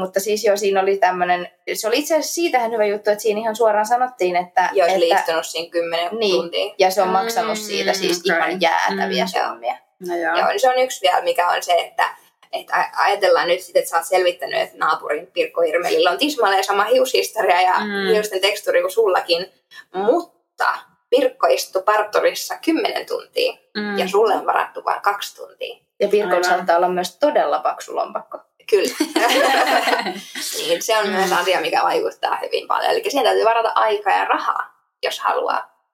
Mutta 0.00 0.20
siis 0.20 0.44
joo, 0.44 0.56
siinä 0.56 0.80
oli 0.80 0.96
tämmöinen, 0.96 1.48
se 1.74 1.88
oli 1.88 1.98
itse 1.98 2.14
asiassa 2.14 2.34
siitähän 2.34 2.70
hyvä 2.72 2.84
juttu, 2.84 3.10
että 3.10 3.22
siinä 3.22 3.40
ihan 3.40 3.56
suoraan 3.56 3.86
sanottiin, 3.86 4.36
että... 4.36 4.68
Joo, 4.72 4.88
se 4.88 4.94
oli 4.96 5.10
että 5.10 5.20
istunut 5.20 5.46
siinä 5.46 5.70
kymmenen 5.70 6.08
Niin. 6.18 6.34
tuntia. 6.40 6.74
ja 6.78 6.90
se 6.90 7.02
on 7.02 7.08
Mm, 7.08 7.12
maksanut 7.12 7.58
siitä 7.58 7.92
siis 7.92 8.20
okei. 8.20 8.36
ihan 8.36 8.60
jäätäviä 8.60 9.24
Mm. 9.24 9.28
summia. 9.48 9.76
No 10.08 10.16
joo. 10.16 10.38
Joo, 10.38 10.48
niin 10.48 10.60
se 10.60 10.68
on 10.70 10.78
yksi 10.78 11.00
vielä, 11.02 11.20
mikä 11.22 11.48
on 11.48 11.62
se, 11.62 11.72
että, 11.72 12.04
että 12.52 12.90
ajatellaan 12.96 13.48
nyt 13.48 13.60
sitten, 13.60 13.80
että 13.80 13.90
sä 13.90 13.96
oot 13.96 14.06
selvittänyt, 14.06 14.60
että 14.60 14.78
naapurin 14.78 15.26
Pirkko 15.26 15.62
Irmelillä 15.62 16.10
on 16.10 16.18
tismalleen 16.18 16.64
sama 16.64 16.84
hiushistoria 16.84 17.60
ja 17.62 17.74
Mm. 17.78 17.86
mm. 17.86 18.06
hiusten 18.12 18.40
tekstuuri 18.40 18.80
kuin 18.80 18.90
sullakin, 18.90 19.52
mutta 19.94 20.74
Pirkko 21.10 21.46
istui 21.46 21.82
parturissa 21.82 22.54
10 22.64 23.06
tuntia 23.06 23.52
Mm. 23.76 23.98
ja 23.98 24.08
sulle 24.08 24.34
on 24.34 24.46
varattu 24.46 24.84
vain 24.84 25.00
kaksi 25.02 25.36
tuntia. 25.36 25.76
Ja 26.00 26.08
Pirkolla 26.08 26.42
saattaa 26.42 26.76
olla 26.76 26.88
myös 26.88 27.16
todella 27.18 27.58
paksu 27.58 27.96
lompakko. 27.96 28.38
Kyllä. 28.70 28.94
niin, 30.58 30.82
se 30.82 30.98
on 30.98 31.06
Mm. 31.06 31.12
myös 31.12 31.32
asia, 31.32 31.60
mikä 31.60 31.82
vaikuttaa 31.82 32.38
hyvin 32.42 32.68
paljon. 32.68 32.90
Eli 32.92 33.02
siihen 33.10 33.24
täytyy 33.24 33.44
varata 33.44 33.72
aikaa 33.74 34.12
ja 34.12 34.24
rahaa, 34.24 34.74
jos 35.02 35.20
haluaa 35.20 35.84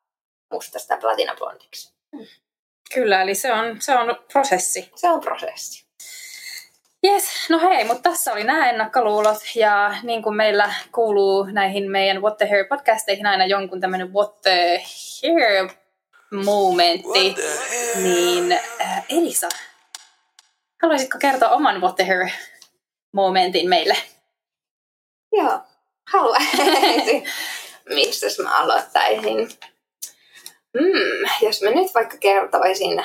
mustasta 0.52 0.96
platinablondiksi. 0.96 1.92
Kyllä, 2.94 3.22
eli 3.22 3.34
se 3.34 3.52
on, 3.52 3.76
se 3.80 3.94
on 3.96 4.16
prosessi. 4.32 4.90
Se 4.96 5.08
on 5.08 5.20
prosessi. 5.20 5.86
Yes, 7.04 7.24
no 7.50 7.58
hei, 7.60 7.84
mutta 7.84 8.10
tässä 8.10 8.32
oli 8.32 8.44
nämä 8.44 8.70
ennakkoluulot 8.70 9.38
ja 9.54 9.94
niin 10.02 10.22
kuin 10.22 10.36
meillä 10.36 10.74
kuuluu 10.92 11.44
näihin 11.44 11.90
meidän 11.90 12.22
What 12.22 12.36
the 12.36 12.48
Hair 12.50 12.64
podcasteihin 12.68 13.26
aina 13.26 13.46
jonkun 13.46 13.80
tämmöinen 13.80 14.12
What 14.12 14.42
the 14.42 14.82
Hair 15.22 15.68
momentti, 16.44 17.08
What 17.08 17.34
the 17.34 17.42
hell? 17.94 18.02
niin 18.02 18.52
äh, 18.80 19.04
Elisa, 19.08 19.48
haluaisitko 20.82 21.18
kertoa 21.18 21.48
oman 21.48 21.80
What 21.80 21.96
the 21.96 22.04
Hair 22.06 22.28
momentin 23.16 23.68
meille? 23.68 23.96
Joo, 25.32 25.58
haluaisin. 26.12 27.24
Mistäs 27.94 28.38
mä 28.38 28.56
aloittaisin? 28.56 29.48
Mm, 30.74 31.30
jos 31.42 31.62
mä 31.62 31.70
nyt 31.70 31.94
vaikka 31.94 32.16
kertoisin 32.16 33.04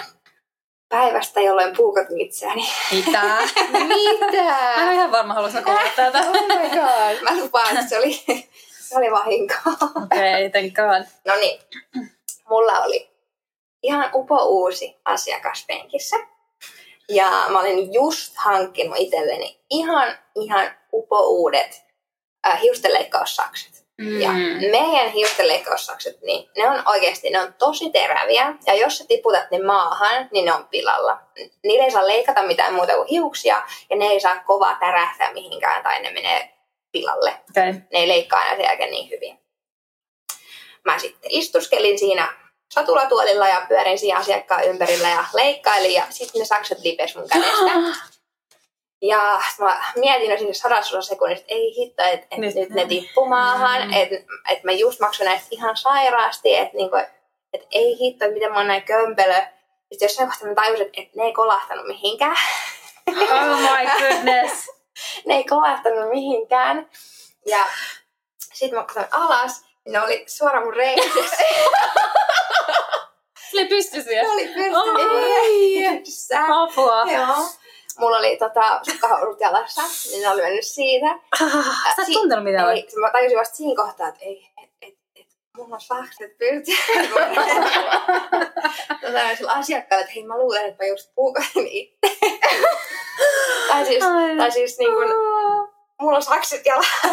päivästä, 0.89 1.41
jolloin 1.41 1.77
puukotin 1.77 2.21
itseäni. 2.21 2.65
Mitä? 2.91 3.21
Mä 3.21 3.77
en 3.77 3.87
Mitä? 3.87 4.91
ihan 4.93 5.11
varma, 5.11 5.33
haluaisin 5.33 5.63
kuulla 5.63 5.81
tätä. 5.95 6.19
Oh 6.19 6.47
my 6.47 6.69
god. 6.69 7.21
Mä 7.21 7.41
lupaan, 7.41 7.77
että 7.77 7.89
se 7.89 7.97
oli, 7.97 8.23
se 8.79 8.97
oli 8.97 9.11
vahinko. 9.11 9.53
Okei, 10.03 10.47
okay, 10.47 10.49
thank 10.49 10.73
God. 10.73 11.07
No 11.25 11.35
niin, 11.35 11.61
mulla 12.49 12.79
oli 12.79 13.09
ihan 13.83 14.09
upo 14.13 14.45
uusi 14.45 14.97
asiakas 15.05 15.65
penkissä. 15.67 16.15
Ja 17.09 17.45
mä 17.49 17.59
olin 17.59 17.93
just 17.93 18.33
hankkinut 18.37 18.95
itselleni 18.99 19.59
ihan, 19.69 20.17
ihan 20.35 20.71
upo 20.93 21.27
uudet 21.27 21.83
äh, 22.47 22.61
hiustenleikkaussakset. 22.61 23.85
Mm. 23.97 24.21
Ja 24.21 24.29
meidän 24.71 25.11
hiustenleikkaussakset, 25.11 26.21
niin 26.21 26.49
ne 26.57 26.69
on 26.69 26.83
oikeasti, 26.85 27.29
ne 27.29 27.39
on 27.39 27.53
tosi 27.53 27.89
teräviä. 27.89 28.53
Ja 28.67 28.73
jos 28.73 28.97
sä 28.97 29.05
tiputat 29.07 29.51
ne 29.51 29.63
maahan, 29.63 30.29
niin 30.31 30.45
ne 30.45 30.53
on 30.53 30.67
pilalla. 30.67 31.19
Niillä 31.63 31.85
ei 31.85 31.91
saa 31.91 32.07
leikata 32.07 32.43
mitään 32.43 32.73
muuta 32.73 32.95
kuin 32.95 33.07
hiuksia, 33.07 33.63
ja 33.89 33.95
ne 33.95 34.05
ei 34.05 34.19
saa 34.19 34.43
kovaa 34.43 34.77
tärähtää 34.79 35.33
mihinkään, 35.33 35.83
tai 35.83 36.01
ne 36.01 36.11
menee 36.11 36.53
pilalle. 36.91 37.33
Okay. 37.49 37.71
Ne 37.73 37.99
ei 37.99 38.07
leikkaa 38.07 38.39
aina 38.39 38.55
sen 38.55 38.65
jälkeen 38.65 38.91
niin 38.91 39.09
hyvin. 39.09 39.39
Mä 40.85 40.99
sitten 40.99 41.31
istuskelin 41.31 41.99
siinä 41.99 42.40
satulatuolilla 42.73 43.47
ja 43.47 43.65
pyörin 43.67 44.17
asiakkaan 44.17 44.63
ympärillä 44.63 45.09
ja 45.09 45.25
leikkailin, 45.33 45.93
ja 45.93 46.03
sitten 46.09 46.39
ne 46.39 46.45
sakset 46.45 46.79
lipes 46.83 47.15
mun 47.15 47.29
kädestä. 47.29 47.71
Ja 49.03 49.41
mä 49.59 49.83
mietin 49.95 50.37
siinä 50.39 50.53
sadasosa 50.53 51.01
sekunnista, 51.01 51.41
että 51.41 51.53
ei 51.55 51.75
hitto, 51.75 52.03
että 52.03 52.27
et 52.31 52.37
Nyt. 52.37 52.55
nyt 52.55 52.69
ne 52.69 52.85
tippuu 52.85 53.25
maahan, 53.25 53.81
Mm. 53.87 53.93
että 53.93 54.15
et 54.49 54.63
mä 54.63 54.71
just 54.71 54.99
maksan 54.99 55.25
näistä 55.25 55.47
ihan 55.51 55.77
sairaasti, 55.77 56.55
että 56.55 56.77
niinku, 56.77 56.95
et 57.53 57.67
ei 57.71 57.97
hitto, 57.99 58.25
että 58.25 58.33
miten 58.33 58.51
mä 58.51 58.57
oon 58.57 58.67
näin 58.67 58.83
kömpelö. 58.83 59.35
Sitten 59.91 60.05
jossain 60.05 60.29
kohtaa 60.29 60.47
mä 60.49 60.55
tajusin, 60.55 60.89
että 60.97 61.11
ne 61.15 61.23
ei 61.23 61.33
kolahtanut 61.33 61.87
mihinkään. 61.87 62.35
Oh 63.07 63.59
my 63.59 63.87
goodness. 63.99 64.67
ne 65.25 65.35
ei 65.35 65.43
kolahtanut 65.43 66.09
mihinkään. 66.09 66.89
Ja 67.45 67.65
sitten 68.53 68.79
mä 68.79 68.83
katsoin 68.85 69.07
alas, 69.11 69.65
ne 69.87 70.01
oli 70.01 70.23
suoraan 70.27 70.63
mun 70.63 70.73
oli 73.53 73.65
pysty 73.65 74.01
siellä. 74.01 74.33
oli 74.33 74.47
pystyssä. 74.47 76.39
Apua. 76.61 77.11
Joo. 77.11 77.45
Mulla 77.99 78.17
oli 78.17 78.37
tota, 78.37 78.79
sukkahousut 78.83 79.39
jalassa, 79.39 79.81
niin 80.11 80.21
ne 80.21 80.29
oli 80.29 80.41
mennyt 80.41 80.67
siitä. 80.67 81.05
Ah, 81.41 81.51
Sä 81.95 82.01
et 82.01 82.05
Si- 82.05 82.13
tuntenut 82.13 82.43
mitä 82.43 82.65
oli. 82.65 82.73
Ei, 82.73 82.87
mä 83.01 83.09
tajusin 83.11 83.37
vasta 83.37 83.55
siinä 83.55 83.83
kohtaa, 83.83 84.07
että 84.07 84.19
ei, 84.25 84.51
et, 84.63 84.69
et, 84.81 84.93
et, 85.15 85.27
mulla 85.57 85.75
on 85.75 85.81
sakset 85.81 86.37
pystyssä. 86.37 86.83
tota, 89.01 89.35
sillä 89.37 89.51
asiakkaalle, 89.51 90.01
että 90.01 90.13
hei 90.15 90.23
mä 90.23 90.37
luulen, 90.37 90.65
että 90.65 90.83
mä 90.83 90.87
just 90.87 91.11
puukotin 91.15 91.67
itse. 91.67 91.97
tai 93.69 93.85
siis, 93.85 94.03
Ai. 94.03 94.37
tai 94.37 94.51
siis 94.51 94.77
niin 94.77 94.93
kun, 94.93 95.07
mulla 96.01 96.17
on 96.17 96.23
sakset 96.23 96.65
jalassa. 96.65 97.07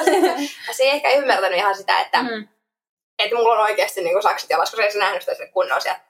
Ja 0.68 0.74
se 0.74 0.82
ei 0.82 0.90
ehkä 0.90 1.10
ymmärtänyt 1.10 1.58
ihan 1.58 1.76
sitä, 1.76 2.00
että, 2.00 2.22
mm. 2.22 2.48
Että 3.18 3.36
mulla 3.36 3.52
on 3.52 3.60
oikeasti 3.60 4.00
niin 4.04 4.22
sakset 4.22 4.50
jalassa, 4.50 4.82
ei 4.82 4.92
se 4.92 4.98
nähnyt 4.98 5.22
sitä 5.22 5.34
sille 5.34 5.48
kunnolla 5.48 5.80
sieltä, 5.80 6.00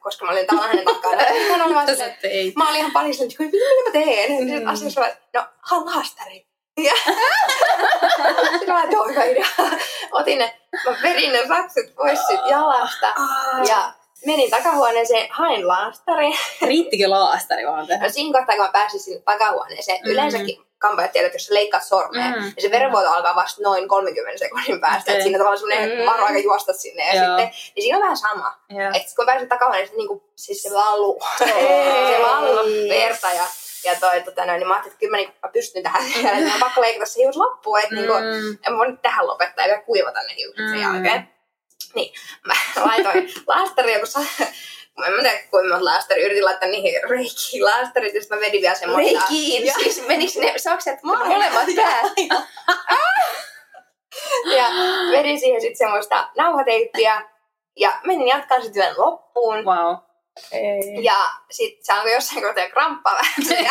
koska 0.00 0.24
mä 0.24 0.30
olin 0.32 0.46
tavallaan 0.46 0.70
hänen 0.76 0.84
takana. 0.84 1.22
Mä 1.56 1.64
olin 1.64 1.74
vaan 1.74 1.86
silleen. 1.86 2.52
Mä 2.56 2.68
olin 2.68 2.78
ihan 2.78 2.92
parissa, 2.92 3.24
että 3.24 3.36
mitä 3.44 3.56
mä 3.86 3.92
teen? 3.92 4.62
Mm. 4.62 4.68
Asiassa 4.68 5.00
mä, 5.00 5.06
no, 5.34 5.44
hän 5.70 5.84
laastari. 5.86 6.46
Ja 6.84 6.92
sitten 8.58 8.74
mä, 8.74 8.84
joo, 8.90 9.08
hyvä 9.08 9.24
idea. 9.24 9.46
Otin 10.12 10.38
ne, 10.38 10.58
mä 10.84 10.96
vedin 11.02 11.32
ne 11.32 11.46
sakset 11.48 11.94
pois 11.96 12.18
sit 12.26 12.40
jalasta. 12.50 13.14
Ja 13.68 13.92
menin 14.26 14.50
takahuoneeseen, 14.50 15.28
hain 15.30 15.68
laastari. 15.68 16.30
Riittikö 16.62 17.10
laastari 17.10 17.66
vaan 17.66 17.86
tähän? 17.86 18.02
No 18.02 18.08
siinä 18.08 18.38
kohtaa, 18.38 18.56
kun 18.56 18.64
mä 18.64 18.70
pääsin 18.72 19.00
sinne 19.00 19.22
takahuoneeseen, 19.24 19.98
Mm. 20.04 20.10
yleensäkin 20.10 20.64
että 21.04 21.18
jos 21.18 21.46
sä 21.46 21.54
leikkaat 21.54 21.82
sormea, 21.86 22.28
Mm. 22.28 22.42
niin 22.42 22.54
se 22.62 22.70
verenvuoto 22.70 23.10
alkaa 23.10 23.34
vasta 23.34 23.62
noin 23.62 23.88
30 23.88 24.38
sekunnin 24.38 24.80
päästä. 24.80 25.02
Okei. 25.02 25.12
Että 25.14 25.22
siinä 25.22 25.36
on 25.36 25.40
tavallaan 25.40 25.58
semmoinen 25.58 25.98
Mm. 25.98 26.06
varo 26.06 26.24
aika 26.24 26.38
juosta 26.38 26.72
sinne. 26.72 27.08
Ja 27.08 27.14
Joo. 27.14 27.24
sitten, 27.38 27.46
niin 27.76 27.82
siinä 27.82 27.96
on 27.96 28.02
vähän 28.02 28.16
sama. 28.16 28.58
Joo. 28.70 28.90
Että 28.94 29.12
kun 29.16 29.24
mä 29.24 29.26
pääsin 29.26 29.48
takahuoneeseen, 29.48 29.96
niin 29.96 30.08
kuin, 30.08 30.22
siis 30.36 30.62
se 30.62 30.70
valuu. 30.74 31.22
Ei. 31.40 32.16
se 32.16 32.22
valuu 32.22 32.66
verta 32.88 33.28
ja, 33.32 33.44
ja 33.84 33.94
toi, 34.00 34.20
tota, 34.20 34.44
noin, 34.46 34.58
niin 34.58 34.68
mä 34.68 34.74
ajattelin, 34.74 34.92
että 34.94 35.00
kyllä 35.00 35.10
mä, 35.10 35.16
niin, 35.16 35.34
mä 35.42 35.50
pystyn 35.52 35.82
tähän. 35.82 36.02
Mm. 36.04 36.24
Ja 36.24 36.52
mä 36.52 36.58
pakko 36.60 36.80
leikata 36.80 37.10
se 37.10 37.20
hius 37.20 37.36
loppuun. 37.36 37.78
Että 37.78 37.94
niin 37.94 38.06
kuin, 38.06 38.24
Mm. 38.24 38.58
en 38.66 38.78
voi 38.78 38.90
nyt 38.90 39.02
tähän 39.02 39.26
lopettaa 39.26 39.66
ja 39.66 39.82
kuivata 39.82 40.20
ne 40.22 40.34
hiukset 40.36 40.68
sen 40.68 40.78
Mm. 40.78 40.82
jälkeen. 40.82 41.28
Niin, 41.94 42.14
mä 42.46 42.54
laitoin 42.88 43.32
laastaria, 43.46 43.98
kun 43.98 44.08
Mä 44.98 45.06
en 45.06 45.12
tiedä, 45.20 45.38
kuinka 45.50 45.68
monta 45.68 45.84
laastaria. 45.84 46.24
Yritin 46.26 46.44
laittaa 46.44 46.68
niihin 46.68 47.00
reikiin 47.08 47.64
laastarit, 47.64 48.12
sitten 48.12 48.38
mä 48.38 48.46
vedin 48.46 48.60
vielä 48.62 48.74
semmoista... 48.74 49.20
Reikiin, 49.20 49.66
Ja, 49.66 49.74
siis 49.74 50.06
menikö 50.06 50.40
ne 50.40 50.54
sakset 50.56 51.02
Molemmat. 51.02 51.28
molemmat 51.28 51.66
päät? 51.76 52.12
ja 54.56 54.66
vedin 55.10 55.40
siihen 55.40 55.60
sitten 55.60 55.78
semmoista 55.78 56.28
nauhateippiä. 56.36 57.22
Ja 57.76 57.98
menin 58.04 58.28
jatkaa 58.28 58.60
sen 58.60 58.72
työn 58.72 58.94
loppuun. 58.98 59.64
Wow. 59.64 59.96
Ei. 60.52 61.04
Ja 61.04 61.16
sitten 61.50 61.84
se 61.84 61.92
alkoi 61.92 62.12
jossain 62.12 62.42
kohtaa 62.42 62.68
kramppaa 62.68 63.12
vähän. 63.14 63.34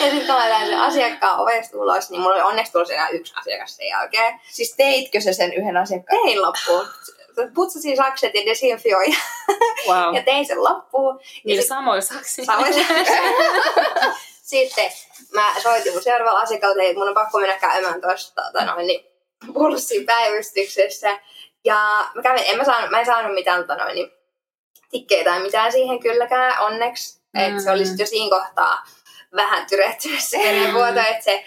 ja 0.00 0.10
sitten 0.10 0.26
kun 0.26 0.34
mä 0.34 0.58
sen 0.66 0.80
asiakkaan 0.80 1.40
ovesta 1.40 1.78
ulos, 1.78 2.10
niin 2.10 2.20
mulla 2.20 2.34
oli 2.34 2.42
onneksi 2.42 2.72
tullut 2.72 2.90
enää 2.90 3.08
yksi 3.08 3.34
asiakas 3.36 3.76
sen 3.76 3.86
jälkeen. 3.86 4.40
Siis 4.50 4.76
teitkö 4.76 5.20
se 5.20 5.32
sen 5.32 5.52
yhden 5.52 5.76
asiakkaan? 5.76 6.22
Tein 6.22 6.42
loppuun. 6.42 6.86
Putsasin 7.54 7.96
sakset 7.96 8.34
ja 8.34 8.42
desinfioin 8.46 9.16
Wow. 9.88 10.14
ja 10.14 10.22
tein 10.22 10.46
sen 10.46 10.64
loppuun. 10.64 11.20
Niillä 11.44 11.62
samoilla 11.62 12.00
saksi. 12.00 12.44
Samoin 12.44 12.74
Sitten 14.42 14.92
mä 15.34 15.54
soitin 15.62 15.92
mun 15.92 16.02
seuraavalla 16.02 16.40
asiakkaalle, 16.40 16.86
että 16.86 16.98
mun 16.98 17.08
on 17.08 17.14
pakko 17.14 17.38
mennä 17.38 17.58
käymään 17.58 18.00
tuossa 18.00 18.34
tota, 18.34 18.64
noin, 18.64 18.86
niin, 18.86 19.06
pulssin 19.54 20.06
päivystyksessä. 20.06 21.18
Ja 21.64 22.08
mä, 22.14 22.22
kävin, 22.22 22.44
en 22.46 22.56
mä, 22.56 22.64
saanut, 22.64 22.90
mä 22.90 23.00
en 23.00 23.06
saanut 23.06 23.34
mitään 23.34 23.60
tota, 23.60 23.76
noin, 23.76 23.94
niin, 23.94 24.12
tikkejä 24.90 25.24
tai 25.24 25.42
mitään 25.42 25.72
siihen 25.72 26.00
kylläkään, 26.00 26.62
onneksi. 26.62 27.20
Mm. 27.34 27.40
Et 27.40 27.62
se 27.62 27.70
oli 27.70 27.86
sit 27.86 27.98
jo 27.98 28.06
siinä 28.06 28.38
kohtaa 28.38 28.84
vähän 29.36 29.66
tyrehtynyt 29.66 30.20
se 30.20 30.38
verenvuoto, 30.38 31.00
että 31.00 31.24
se, 31.24 31.44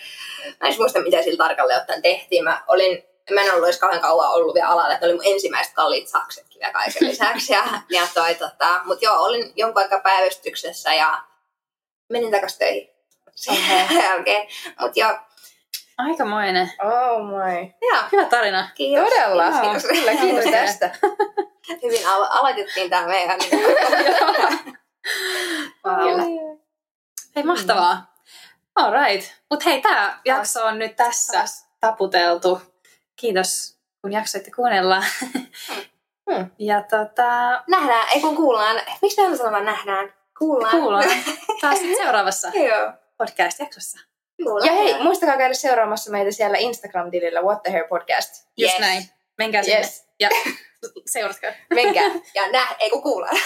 mä 0.62 0.68
en 0.68 0.76
muista 0.78 1.02
mitä 1.02 1.22
sillä 1.24 1.48
tarkalleen 1.48 1.80
ottaen 1.80 2.02
tehtiin. 2.02 2.44
Mä 2.44 2.64
olin, 2.68 3.04
mä 3.34 3.42
en 3.42 3.52
ollut 3.54 3.66
edes 3.66 3.80
kauhean 3.80 4.02
kauan 4.02 4.30
ollut 4.32 4.56
vielä 4.56 4.68
alalla, 4.70 4.94
että 4.94 5.06
ne 5.06 5.12
oli 5.14 5.22
mun 5.22 5.34
ensimmäiset 5.34 5.74
kalliit 5.74 6.08
saksetkin 6.08 6.60
vielä 6.60 6.74
kaiken 6.74 7.08
lisäksi. 7.10 7.54
Ja, 7.54 7.64
ja 7.90 8.08
toi, 8.14 8.36
tota, 8.36 8.82
mut 8.86 9.02
joo, 9.02 9.24
olin 9.24 9.54
jonkun 9.56 9.82
aikaa 9.82 10.00
päivystyksessä 10.00 10.94
ja 10.94 11.22
menin 12.10 12.32
takas 12.32 12.58
töihin. 12.58 12.90
Sen 13.36 13.58
jälkeen. 14.04 14.48
Mut 14.80 14.98
joo, 14.98 15.18
Aikamoinen. 15.98 16.72
Oh 16.84 17.22
my. 17.28 17.74
joo. 17.82 18.04
Hyvä 18.12 18.26
tarina. 18.26 18.70
Kiitos. 18.76 19.10
Todella. 19.10 19.62
Kiitos. 19.62 19.84
Kyllä, 19.84 20.12
kiitos 20.12 20.44
Joo. 20.46 20.52
tästä. 20.54 20.96
Hyvin 21.84 22.06
alo- 22.08 22.28
aloitettiin 22.30 22.90
tää 22.90 23.08
meidän. 23.08 23.40
Wow. 25.86 26.58
Hei, 27.36 27.44
mahtavaa. 27.44 28.16
All 28.76 28.92
right. 28.94 29.32
Mut 29.52 29.66
hei, 29.66 29.82
tää 29.82 30.20
jakso 30.26 30.66
on 30.66 30.80
nyt 30.80 30.96
tässä 30.96 31.44
taputeltu 31.80 32.62
kiitos, 33.16 33.78
kun 34.02 34.12
jaksoitte 34.12 34.52
kuunnella. 34.52 35.04
Hmm. 35.34 35.46
hmm. 36.32 36.52
Ja 36.60 36.82
tota... 36.82 37.64
Nähdään, 37.68 38.10
ei 38.16 38.22
kun 38.22 38.36
kuullaan. 38.36 38.82
Miksi 39.02 39.30
me 39.30 39.38
sanoa 39.38 39.60
nähdään? 39.60 40.14
Kuullaan. 40.40 40.72
Kuullaan. 40.72 41.10
Taas 41.62 41.80
seuraavassa 41.80 42.52
podcast-jaksossa. 43.18 44.00
Kuullaan. 44.44 44.66
Ja 44.66 44.74
hei, 44.74 45.04
muistakaa 45.04 45.38
käydä 45.38 45.54
seuraamassa 45.54 46.12
meitä 46.12 46.32
siellä 46.32 46.58
Instagram-tilillä 46.58 47.42
What 47.42 47.64
the 47.64 47.72
Hair 47.72 47.88
Podcast. 47.88 48.48
Just 48.58 48.74
yes. 48.74 48.80
näin. 48.80 49.04
Menkää 49.38 49.64
sinne. 49.64 49.78
Yes. 49.78 50.08
Ja 50.20 50.30
seuratkaa. 51.14 51.52
Menkää. 51.74 52.12
Ja 52.34 52.52
näh, 52.52 52.76
ei 52.80 52.90
kun 52.90 53.02
kuullaan. 53.04 53.38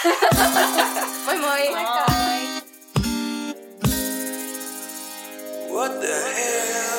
moi 1.26 1.38
moi. 1.38 1.68
moi. 1.68 2.00
What 5.70 6.00
the 6.00 6.06
hell? 6.08 6.89